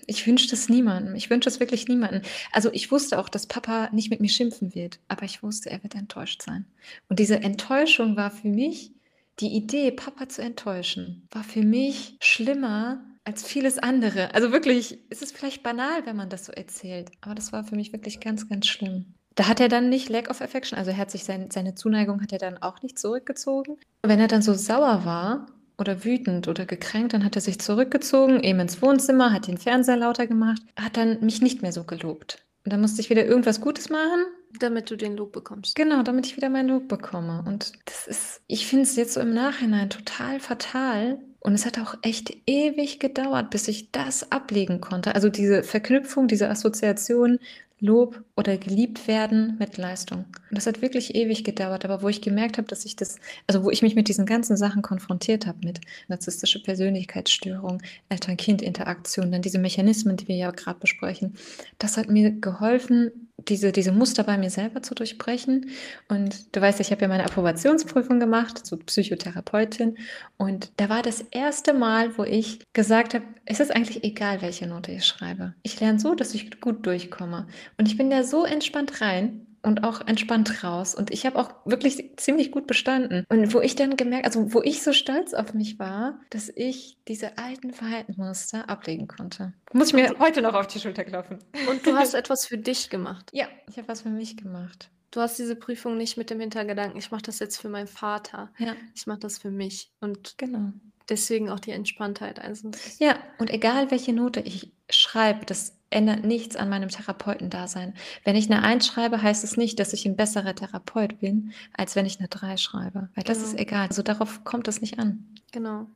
[0.08, 1.16] ich wünsche das niemandem.
[1.16, 2.22] Ich wünsche es wirklich niemandem.
[2.52, 5.00] Also ich wusste auch, dass Papa nicht mit mir schimpfen wird.
[5.08, 6.66] Aber ich wusste, er wird enttäuscht sein.
[7.08, 8.92] Und diese Enttäuschung war für mich
[9.40, 14.34] die Idee, Papa zu enttäuschen, war für mich schlimmer als vieles andere.
[14.34, 17.76] Also wirklich, es ist vielleicht banal, wenn man das so erzählt, aber das war für
[17.76, 19.14] mich wirklich ganz, ganz schlimm.
[19.36, 22.22] da hat er dann nicht Lack of Affection, also er hat sich sein, seine Zuneigung
[22.22, 23.78] hat er dann auch nicht zurückgezogen.
[24.02, 25.46] Wenn er dann so sauer war
[25.78, 29.98] oder wütend oder gekränkt, dann hat er sich zurückgezogen, eben ins Wohnzimmer, hat den Fernseher
[29.98, 32.44] lauter gemacht, hat dann mich nicht mehr so gelobt.
[32.66, 34.26] Und dann musste ich wieder irgendwas Gutes machen.
[34.60, 35.76] Damit du den Lob bekommst.
[35.76, 37.44] Genau, damit ich wieder meinen Lob bekomme.
[37.48, 41.80] Und das ist, ich finde es jetzt so im Nachhinein total fatal, und es hat
[41.80, 45.16] auch echt ewig gedauert, bis ich das ablegen konnte.
[45.16, 47.40] Also diese Verknüpfung, diese Assoziation,
[47.80, 50.20] Lob oder geliebt werden mit Leistung.
[50.50, 53.66] Und das hat wirklich ewig gedauert, aber wo ich gemerkt habe, dass ich das, also
[53.66, 59.60] wo ich mich mit diesen ganzen Sachen konfrontiert habe, mit narzisstische Persönlichkeitsstörung, Eltern-Kind-Interaktion, dann diese
[59.60, 61.36] Mechanismen, die wir ja gerade besprechen,
[61.80, 65.70] das hat mir geholfen, diese, diese Muster bei mir selber zu durchbrechen.
[66.08, 69.98] Und du weißt, ich habe ja meine Approbationsprüfung gemacht zur Psychotherapeutin.
[70.38, 74.68] Und da war das erste Mal, wo ich gesagt habe, es ist eigentlich egal, welche
[74.68, 75.54] Note ich schreibe.
[75.64, 77.48] Ich lerne so, dass ich gut durchkomme.
[77.78, 80.96] Und ich bin da so entspannt rein und auch entspannt raus.
[80.96, 83.26] Und ich habe auch wirklich ziemlich gut bestanden.
[83.30, 86.98] Und wo ich dann gemerkt, also wo ich so stolz auf mich war, dass ich
[87.08, 89.54] diese alten Verhaltensmuster ablegen konnte.
[89.74, 91.40] Muss ich mir heute noch auf die Schulter klopfen.
[91.70, 93.30] Und du hast etwas für dich gemacht.
[93.34, 94.90] Ja, ich habe was für mich gemacht.
[95.12, 98.52] Du hast diese Prüfung nicht mit dem Hintergedanken, ich mache das jetzt für meinen Vater.
[98.60, 98.76] Ja.
[98.94, 99.92] Ich mache das für mich.
[100.00, 100.72] Und genau.
[101.10, 102.40] deswegen auch die Entspanntheit.
[102.40, 107.94] Also ja, und egal welche Note ich schreibe, das ändert nichts an meinem Therapeutendasein.
[108.24, 111.96] Wenn ich eine 1 schreibe, heißt es nicht, dass ich ein besserer Therapeut bin, als
[111.96, 113.10] wenn ich eine 3 schreibe.
[113.16, 113.50] Weil das genau.
[113.50, 113.88] ist egal.
[113.88, 115.26] Also darauf kommt es nicht an.
[115.52, 115.88] Genau.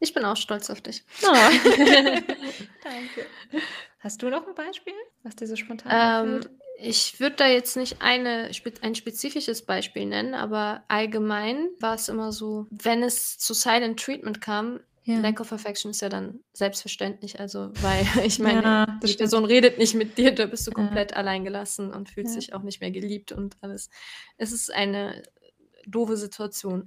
[0.00, 1.04] Ich bin auch stolz auf dich.
[1.22, 1.26] Oh.
[2.82, 3.26] Danke.
[4.00, 6.40] Hast du noch ein Beispiel, was dir so spontan ähm,
[6.76, 12.32] Ich würde da jetzt nicht eine, ein spezifisches Beispiel nennen, aber allgemein war es immer
[12.32, 15.18] so, wenn es zu Silent Treatment kam, ja.
[15.18, 19.78] Lack of Affection ist ja dann selbstverständlich, also weil ich meine, ja, die Person redet
[19.78, 21.16] nicht mit dir, da bist du komplett ja.
[21.16, 23.90] alleingelassen und fühlst dich auch nicht mehr geliebt und alles.
[24.36, 25.22] Es ist eine
[25.86, 26.86] doofe Situation.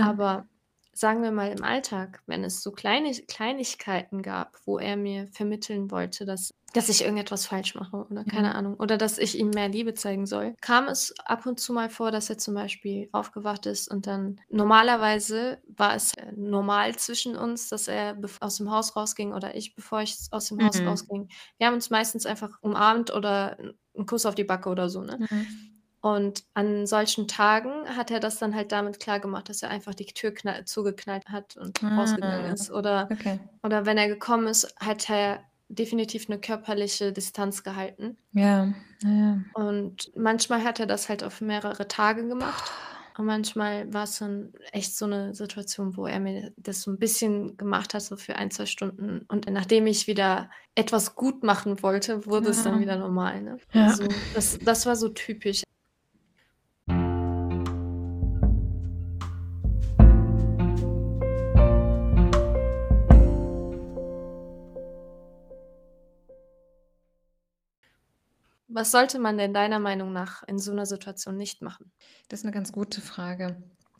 [0.00, 0.48] Aber
[0.92, 5.90] sagen wir mal im Alltag, wenn es so kleine Kleinigkeiten gab, wo er mir vermitteln
[5.90, 8.52] wollte, dass dass ich irgendetwas falsch mache oder keine ja.
[8.52, 8.76] Ahnung.
[8.78, 10.54] Oder dass ich ihm mehr Liebe zeigen soll.
[10.60, 14.40] Kam es ab und zu mal vor, dass er zum Beispiel aufgewacht ist und dann
[14.48, 19.74] normalerweise war es äh, normal zwischen uns, dass er aus dem Haus rausging oder ich,
[19.74, 20.66] bevor ich aus dem mhm.
[20.66, 21.28] Haus rausging.
[21.58, 25.18] Wir haben uns meistens einfach umarmt oder einen Kuss auf die Backe oder so, ne?
[25.18, 25.71] Mhm.
[26.02, 29.94] Und an solchen Tagen hat er das dann halt damit klar gemacht, dass er einfach
[29.94, 30.34] die Tür
[30.64, 32.72] zugeknallt hat und ah, rausgegangen ist.
[32.72, 33.38] Oder, okay.
[33.62, 38.18] oder wenn er gekommen ist, hat er definitiv eine körperliche Distanz gehalten.
[38.32, 39.38] Ja, ja.
[39.54, 42.70] Und manchmal hat er das halt auf mehrere Tage gemacht.
[43.18, 46.98] Und manchmal war es dann echt so eine Situation, wo er mir das so ein
[46.98, 49.26] bisschen gemacht hat, so für ein, zwei Stunden.
[49.28, 52.50] Und nachdem ich wieder etwas gut machen wollte, wurde ja.
[52.52, 53.42] es dann wieder normal.
[53.42, 53.58] Ne?
[53.74, 53.88] Ja.
[53.88, 55.62] Also das, das war so typisch.
[68.72, 71.92] Was sollte man denn deiner Meinung nach in so einer Situation nicht machen?
[72.28, 73.56] Das ist eine ganz gute Frage.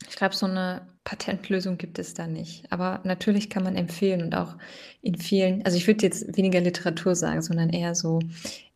[0.09, 2.71] Ich glaube, so eine Patentlösung gibt es da nicht.
[2.71, 4.57] Aber natürlich kann man empfehlen und auch
[5.01, 8.19] in vielen, also ich würde jetzt weniger Literatur sagen, sondern eher so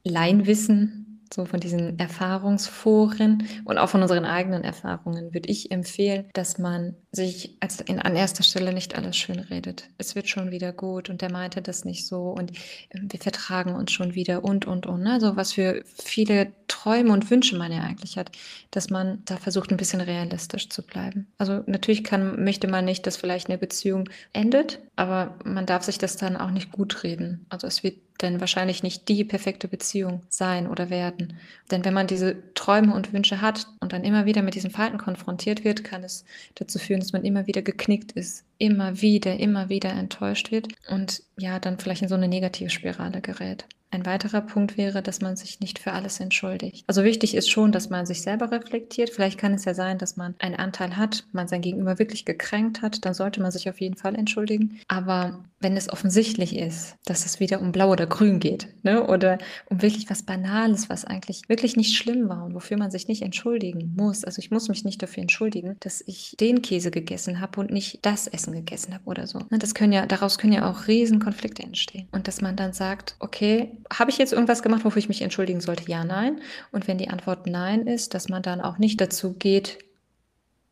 [0.04, 6.58] Laienwissen so von diesen Erfahrungsforen und auch von unseren eigenen Erfahrungen würde ich empfehlen, dass
[6.58, 9.90] man sich als in, an erster Stelle nicht alles schön redet.
[9.98, 12.52] Es wird schon wieder gut und der meinte das nicht so und
[12.92, 15.02] ähm, wir vertragen uns schon wieder und und und.
[15.02, 15.20] Ne?
[15.20, 18.32] So was für viele Träume und Wünsche man ja eigentlich hat,
[18.72, 21.28] dass man da versucht, ein bisschen realistisch zu bleiben.
[21.38, 25.98] Also natürlich kann, möchte man nicht, dass vielleicht eine Beziehung endet, aber man darf sich
[25.98, 27.46] das dann auch nicht gut reden.
[27.50, 31.38] Also es wird dann wahrscheinlich nicht die perfekte Beziehung sein oder werden.
[31.72, 34.98] Denn wenn man diese Träume und Wünsche hat und dann immer wieder mit diesen Falten
[34.98, 36.26] konfrontiert wird, kann es
[36.56, 41.24] dazu führen, dass man immer wieder geknickt ist, immer wieder, immer wieder enttäuscht wird und
[41.38, 43.66] ja, dann vielleicht in so eine negative Spirale gerät.
[43.90, 46.84] Ein weiterer Punkt wäre, dass man sich nicht für alles entschuldigt.
[46.88, 49.10] Also wichtig ist schon, dass man sich selber reflektiert.
[49.10, 52.82] Vielleicht kann es ja sein, dass man einen Anteil hat, man sein Gegenüber wirklich gekränkt
[52.82, 54.80] hat, dann sollte man sich auf jeden Fall entschuldigen.
[54.88, 59.06] Aber wenn es offensichtlich ist, dass es wieder um Blau oder Grün geht, ne?
[59.08, 63.08] oder um wirklich was Banales, was eigentlich wirklich nicht schlimm war und wofür man sich
[63.08, 64.24] nicht entschuldigen muss.
[64.24, 68.06] Also ich muss mich nicht dafür entschuldigen, dass ich den Käse gegessen habe und nicht
[68.06, 69.40] das Essen gegessen habe oder so.
[69.50, 69.58] Ne?
[69.58, 72.08] Das können ja, daraus können ja auch Riesenkonflikte entstehen.
[72.12, 75.62] Und dass man dann sagt, okay, habe ich jetzt irgendwas gemacht, wofür ich mich entschuldigen
[75.62, 75.90] sollte?
[75.90, 76.42] Ja, nein.
[76.72, 79.80] Und wenn die Antwort nein ist, dass man dann auch nicht dazu geht,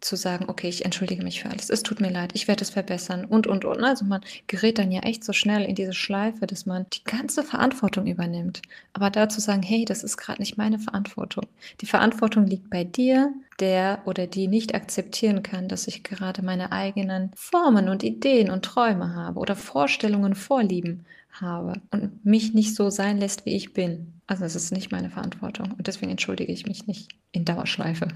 [0.01, 2.69] zu sagen, okay, ich entschuldige mich für alles, es tut mir leid, ich werde es
[2.69, 3.83] verbessern und, und, und.
[3.83, 7.43] Also man gerät dann ja echt so schnell in diese Schleife, dass man die ganze
[7.43, 8.61] Verantwortung übernimmt.
[8.93, 11.45] Aber da zu sagen, hey, das ist gerade nicht meine Verantwortung.
[11.81, 16.71] Die Verantwortung liegt bei dir, der oder die nicht akzeptieren kann, dass ich gerade meine
[16.71, 21.05] eigenen Formen und Ideen und Träume habe oder Vorstellungen, Vorlieben
[21.41, 24.21] habe und mich nicht so sein lässt, wie ich bin.
[24.27, 28.07] Also es ist nicht meine Verantwortung und deswegen entschuldige ich mich nicht in Dauerschleife.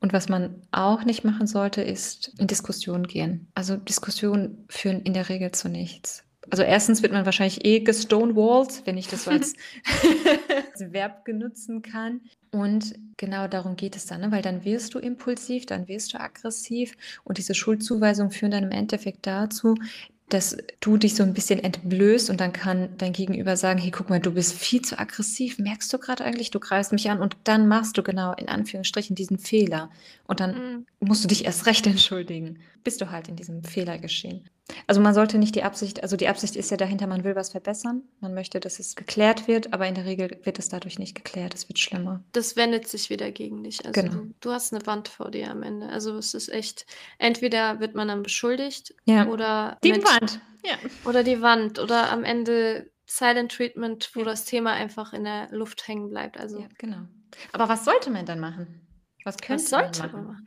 [0.00, 3.48] Und was man auch nicht machen sollte, ist in Diskussionen gehen.
[3.54, 6.24] Also Diskussionen führen in der Regel zu nichts.
[6.50, 9.54] Also erstens wird man wahrscheinlich eh gestonewalled, wenn ich das so als,
[10.78, 12.20] Verb benutzen kann.
[12.50, 14.30] Und genau darum geht es dann, ne?
[14.30, 18.70] weil dann wirst du impulsiv, dann wirst du aggressiv und diese Schuldzuweisungen führen dann im
[18.70, 19.74] Endeffekt dazu,
[20.28, 24.08] dass du dich so ein bisschen entblößt und dann kann dein Gegenüber sagen, hey, guck
[24.08, 27.36] mal, du bist viel zu aggressiv, merkst du gerade eigentlich, du greifst mich an und
[27.44, 29.90] dann machst du genau in Anführungsstrichen diesen Fehler
[30.26, 30.86] und dann mhm.
[31.00, 34.48] musst du dich erst recht entschuldigen, bist du halt in diesem Fehler geschehen.
[34.86, 37.50] Also man sollte nicht die Absicht, also die Absicht ist ja dahinter, man will was
[37.50, 41.14] verbessern, man möchte, dass es geklärt wird, aber in der Regel wird es dadurch nicht
[41.14, 42.24] geklärt, es wird schlimmer.
[42.32, 43.84] Das wendet sich wieder gegen dich.
[43.84, 44.14] Also genau.
[44.14, 45.88] du, du, hast eine Wand vor dir am Ende.
[45.90, 46.86] Also es ist echt,
[47.18, 49.26] entweder wird man dann beschuldigt ja.
[49.26, 50.40] oder die mit, Wand.
[50.64, 50.76] Ja.
[51.04, 54.26] Oder die Wand oder am Ende Silent Treatment, wo ja.
[54.26, 56.38] das Thema einfach in der Luft hängen bleibt.
[56.38, 57.02] Also ja, genau.
[57.52, 58.80] Aber was sollte man dann machen?
[59.24, 60.24] Was könnte was sollte man machen?
[60.24, 60.46] Man machen?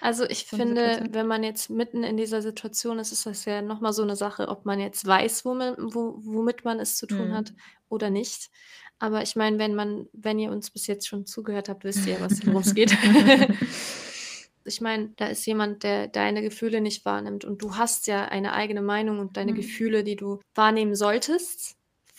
[0.00, 1.14] Also ich finde, Situation.
[1.14, 4.48] wenn man jetzt mitten in dieser Situation ist, ist das ja nochmal so eine Sache,
[4.48, 7.34] ob man jetzt weiß, womit, wo, womit man es zu tun mhm.
[7.34, 7.52] hat
[7.88, 8.50] oder nicht.
[8.98, 12.20] Aber ich meine, wenn man, wenn ihr uns bis jetzt schon zugehört habt, wisst ihr,
[12.20, 12.96] was worum es geht.
[14.64, 18.52] ich meine, da ist jemand, der deine Gefühle nicht wahrnimmt und du hast ja eine
[18.52, 19.56] eigene Meinung und deine mhm.
[19.56, 21.76] Gefühle, die du wahrnehmen solltest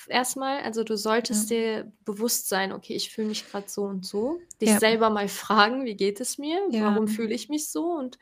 [0.09, 0.61] erstmal.
[0.61, 1.57] Also du solltest ja.
[1.57, 4.39] dir bewusst sein, okay, ich fühle mich gerade so und so.
[4.61, 4.79] Dich ja.
[4.79, 6.59] selber mal fragen, wie geht es mir?
[6.69, 6.85] Ja.
[6.85, 7.91] Warum fühle ich mich so?
[7.91, 8.17] Und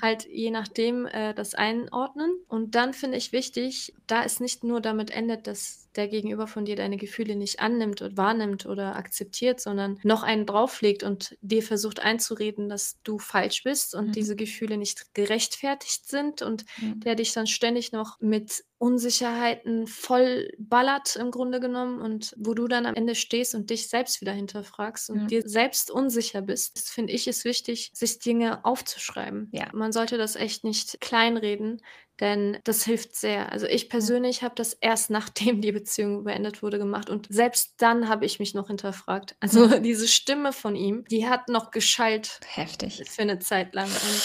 [0.00, 2.30] halt je nachdem äh, das einordnen.
[2.48, 6.64] Und dann finde ich wichtig, da es nicht nur damit endet, dass der Gegenüber von
[6.64, 11.62] dir deine Gefühle nicht annimmt und wahrnimmt oder akzeptiert, sondern noch einen drauflegt und dir
[11.62, 14.12] versucht einzureden, dass du falsch bist und mhm.
[14.12, 17.00] diese Gefühle nicht gerechtfertigt sind und mhm.
[17.00, 22.68] der dich dann ständig noch mit Unsicherheiten voll ballert im Grunde genommen und wo du
[22.68, 25.26] dann am Ende stehst und dich selbst wieder hinterfragst und ja.
[25.26, 29.48] dir selbst unsicher bist, finde ich ist wichtig, sich Dinge aufzuschreiben.
[29.52, 29.68] Ja.
[29.72, 31.80] Man sollte das echt nicht kleinreden,
[32.20, 33.52] denn das hilft sehr.
[33.52, 38.08] Also ich persönlich habe das erst nachdem die Beziehung beendet wurde gemacht und selbst dann
[38.08, 39.36] habe ich mich noch hinterfragt.
[39.40, 42.40] Also diese Stimme von ihm, die hat noch geschallt.
[42.46, 43.02] Heftig.
[43.08, 43.86] Für eine Zeit lang.
[43.86, 44.22] Und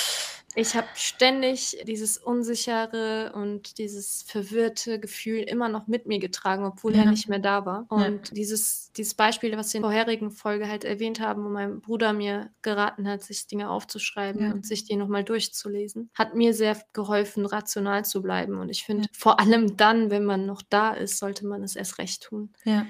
[0.56, 6.96] ich habe ständig dieses unsichere und dieses verwirrte Gefühl immer noch mit mir getragen, obwohl
[6.96, 7.04] ja.
[7.04, 7.86] er nicht mehr da war.
[7.90, 8.34] Und ja.
[8.34, 12.14] dieses, dieses Beispiel, was wir in der vorherigen Folge halt erwähnt haben, wo mein Bruder
[12.14, 14.52] mir geraten hat, sich Dinge aufzuschreiben ja.
[14.52, 18.60] und sich die nochmal durchzulesen, hat mir sehr geholfen, rational zu bleiben.
[18.60, 21.98] Und ich finde, vor allem dann, wenn man noch da ist, sollte man es erst
[21.98, 22.50] recht tun.
[22.66, 22.86] Ja.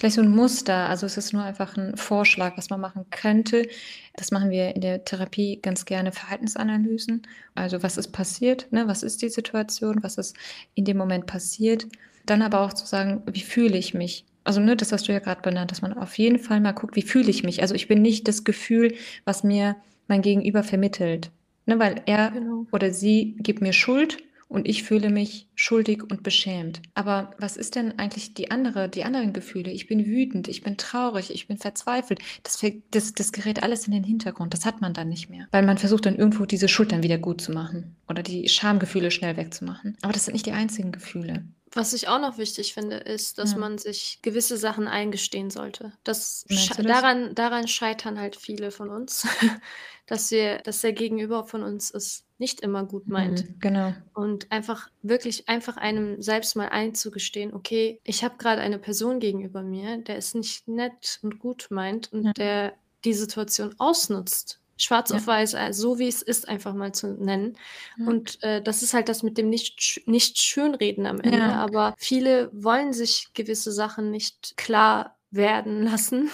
[0.00, 3.68] Vielleicht so ein Muster, also es ist nur einfach ein Vorschlag, was man machen könnte.
[4.16, 7.20] Das machen wir in der Therapie ganz gerne, Verhaltensanalysen.
[7.54, 8.88] Also was ist passiert, ne?
[8.88, 10.34] was ist die Situation, was ist
[10.74, 11.86] in dem Moment passiert.
[12.24, 14.24] Dann aber auch zu sagen, wie fühle ich mich?
[14.42, 16.96] Also ne, das hast du ja gerade benannt, dass man auf jeden Fall mal guckt,
[16.96, 17.60] wie fühle ich mich?
[17.60, 18.94] Also ich bin nicht das Gefühl,
[19.26, 19.76] was mir
[20.08, 21.30] mein Gegenüber vermittelt.
[21.66, 22.64] Ne, weil er genau.
[22.72, 24.16] oder sie gibt mir Schuld
[24.50, 26.82] und ich fühle mich schuldig und beschämt.
[26.94, 29.70] Aber was ist denn eigentlich die andere, die anderen Gefühle?
[29.70, 32.18] Ich bin wütend, ich bin traurig, ich bin verzweifelt.
[32.42, 32.60] Das,
[32.90, 34.52] das, das gerät alles in den Hintergrund.
[34.52, 35.46] Das hat man dann nicht mehr.
[35.52, 39.12] Weil man versucht dann irgendwo diese Schuld dann wieder gut zu machen oder die Schamgefühle
[39.12, 39.96] schnell wegzumachen.
[40.02, 41.44] Aber das sind nicht die einzigen Gefühle.
[41.72, 43.58] Was ich auch noch wichtig finde, ist, dass ja.
[43.58, 45.92] man sich gewisse Sachen eingestehen sollte.
[46.02, 46.68] Das, das?
[46.76, 49.26] Daran, daran scheitern halt viele von uns,
[50.06, 53.48] dass wir, dass der Gegenüber von uns es nicht immer gut meint.
[53.48, 53.94] Mhm, genau.
[54.14, 59.62] Und einfach wirklich einfach einem selbst mal einzugestehen, okay, ich habe gerade eine Person gegenüber
[59.62, 62.32] mir, der es nicht nett und gut meint und ja.
[62.32, 65.16] der die Situation ausnutzt schwarz ja.
[65.16, 67.56] auf weiß, also so wie es ist, einfach mal zu nennen.
[67.98, 68.06] Ja.
[68.06, 71.38] Und äh, das ist halt das mit dem nicht, nicht schönreden am Ende.
[71.38, 71.54] Ja.
[71.54, 76.30] Aber viele wollen sich gewisse Sachen nicht klar werden lassen,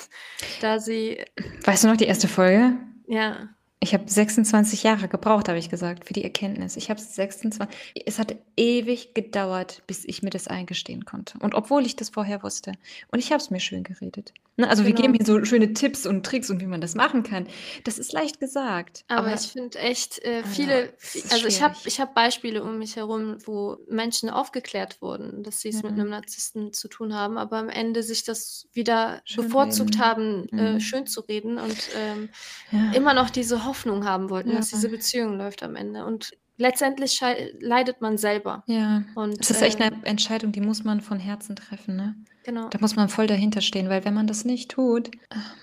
[0.60, 1.24] da sie.
[1.64, 2.78] Weißt du noch die erste Folge?
[3.06, 3.48] Ja.
[3.86, 6.76] Ich habe 26 Jahre gebraucht, habe ich gesagt, für die Erkenntnis.
[6.76, 7.68] Ich habe 26.
[8.04, 11.38] Es hat ewig gedauert, bis ich mir das eingestehen konnte.
[11.38, 12.72] Und obwohl ich das vorher wusste.
[13.12, 14.32] Und ich habe es mir schön geredet.
[14.56, 14.68] Ne?
[14.68, 14.96] Also genau.
[14.96, 17.46] wir geben hier so schöne Tipps und Tricks und wie man das machen kann.
[17.84, 19.04] Das ist leicht gesagt.
[19.06, 22.64] Aber, aber ich finde echt äh, ah viele, also, also ich habe ich hab Beispiele
[22.64, 25.90] um mich herum, wo Menschen aufgeklärt wurden, dass sie es mhm.
[25.90, 30.04] mit einem Narzissten zu tun haben, aber am Ende sich das wieder schön bevorzugt reden.
[30.04, 30.80] haben, äh, mhm.
[30.80, 32.30] schön zu reden und ähm,
[32.72, 32.92] ja.
[32.92, 34.76] immer noch diese Hoffnung Hoffnung haben wollten, dass Ja.
[34.76, 36.04] diese Beziehung läuft am Ende.
[36.06, 37.20] Und letztendlich
[37.60, 38.64] leidet man selber.
[38.68, 42.16] Ja, Und, es ist echt äh 'ne Entscheidung, die muss man von Herzen treffen, ne?
[42.42, 42.68] Genau.
[42.70, 45.10] Da muss man voll dahinter stehen, weil wenn man das nicht tut,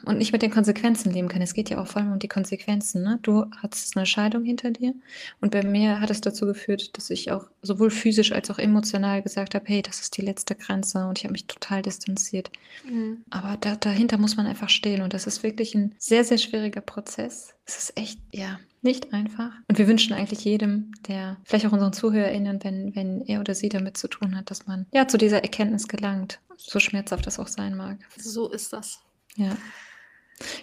[0.05, 2.27] und nicht mit den Konsequenzen leben kann es geht ja auch vor allem um die
[2.29, 3.19] Konsequenzen, ne?
[3.21, 4.93] Du hattest 'ne Scheidung hinter dir
[5.41, 9.21] und bei mir hat es dazu geführt, dass ich auch sowohl physisch als auch emotional
[9.21, 12.51] gesagt habe: „Hey, das ist die letzte Grenze“, und ich habe mich total distanziert.
[12.83, 13.23] Mhm.
[13.31, 16.81] Aber da dahinter muss man einfach stehen und das ist wirklich 'n sehr, sehr schwieriger
[16.81, 17.55] Prozess.
[17.65, 19.51] Es ist echt, ja, nicht einfach.
[19.67, 23.69] Und wir wünschen eigentlich jedem, der vielleicht auch unseren ZuhörerInnen, wenn wenn er oder sie
[23.69, 27.47] damit zu tun hat, dass man, ja, zu dieser Erkenntnis gelangt, so schmerzhaft das auch
[27.47, 27.97] sein mag.
[28.17, 28.99] So ist das.
[29.35, 29.55] Ja.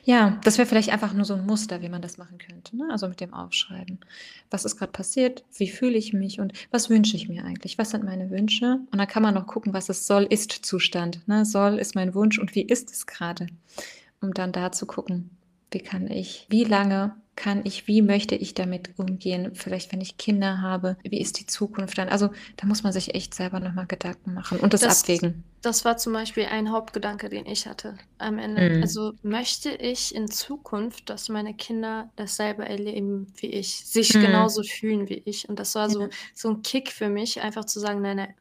[0.04, 2.88] Ja, das wäre vielleicht einfach nur so 'n Muster, wie man das machen könnte, ne?
[2.90, 4.00] Also, mit dem Aufschreiben.
[4.50, 5.44] Was ist grad passiert?
[5.56, 7.78] Wie fühle ich mich und was wünsche ich mir eigentlich?
[7.78, 8.80] Was sind meine Wünsche?
[8.90, 11.44] Und dann kann man noch gucken, was ist Soll-Ist-Zustand, ne?
[11.44, 13.46] Soll ist mein Wunsch und wie ist es grade?
[14.20, 15.30] Um dann da zu gucken,
[15.70, 19.54] wie kann ich wie lange kann ich wie möchte ich damit umgehen?
[19.54, 22.08] Vielleicht, wenn ich Kinder habe, wie ist die Zukunft dann?
[22.10, 25.44] Also, da muss man sich echt selber noch mal Gedanken machen und das Das abwägen.
[25.62, 28.62] das war zum Beispiel ein Hauptgedanke, den ich hatte am Ende.
[28.62, 28.80] Mhm.
[28.80, 34.20] Also, möchte ich in Zukunft, dass meine Kinder dasselbe erleben wie ich, sich Mhm.
[34.20, 35.48] genauso fühlen wie ich?
[35.50, 38.34] Und das war so so 'n Kick für mich, einfach zu sagen: „Nein, nein,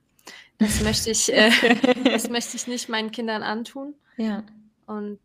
[0.60, 1.52] das möchte ich äh,
[2.10, 4.44] das möchte ich nicht meinen Kindern antun.“ Ja.
[4.88, 5.20] Und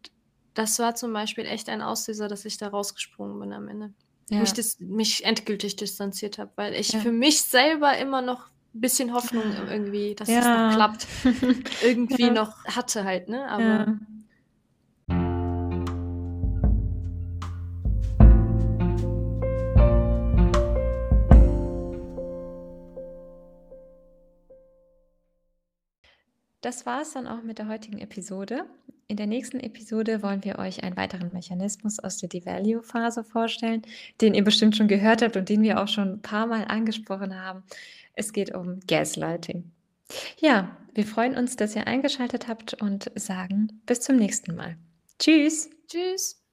[0.55, 3.95] das war zum Beispiel echt ein Auslöser, dass ich da rausgesprungen bin am Ende.
[4.31, 4.55] Ja.
[4.55, 7.01] das mich endgültig distanziert habe, weil ich Ja.
[7.01, 10.69] für mich selber immer noch 'n bisschen Hoffnung irgendwie, dass das noch Ja.
[10.69, 11.09] klappt,
[11.81, 12.33] irgendwie Ja.
[12.33, 13.49] noch hatte halt, ne?
[13.51, 13.91] Aber
[26.65, 28.65] Das war's dann auch mit der heutigen Episode.
[29.07, 33.83] In der nächsten Episode wollen wir euch einen weiteren Mechanismus aus der Devalue-Phase vorstellen,
[34.23, 37.65] den ihr bestimmt schon gehört habt und den wir auch schon 'n paarmal angesprochen haben.
[38.15, 39.73] Es geht um Gaslighting.
[40.39, 44.79] Ja, wir freuen uns, dass ihr eingeschaltet habt und sagen bis zum nächsten Mal.
[45.19, 45.69] Tschüss.
[45.87, 46.44] Tschüss.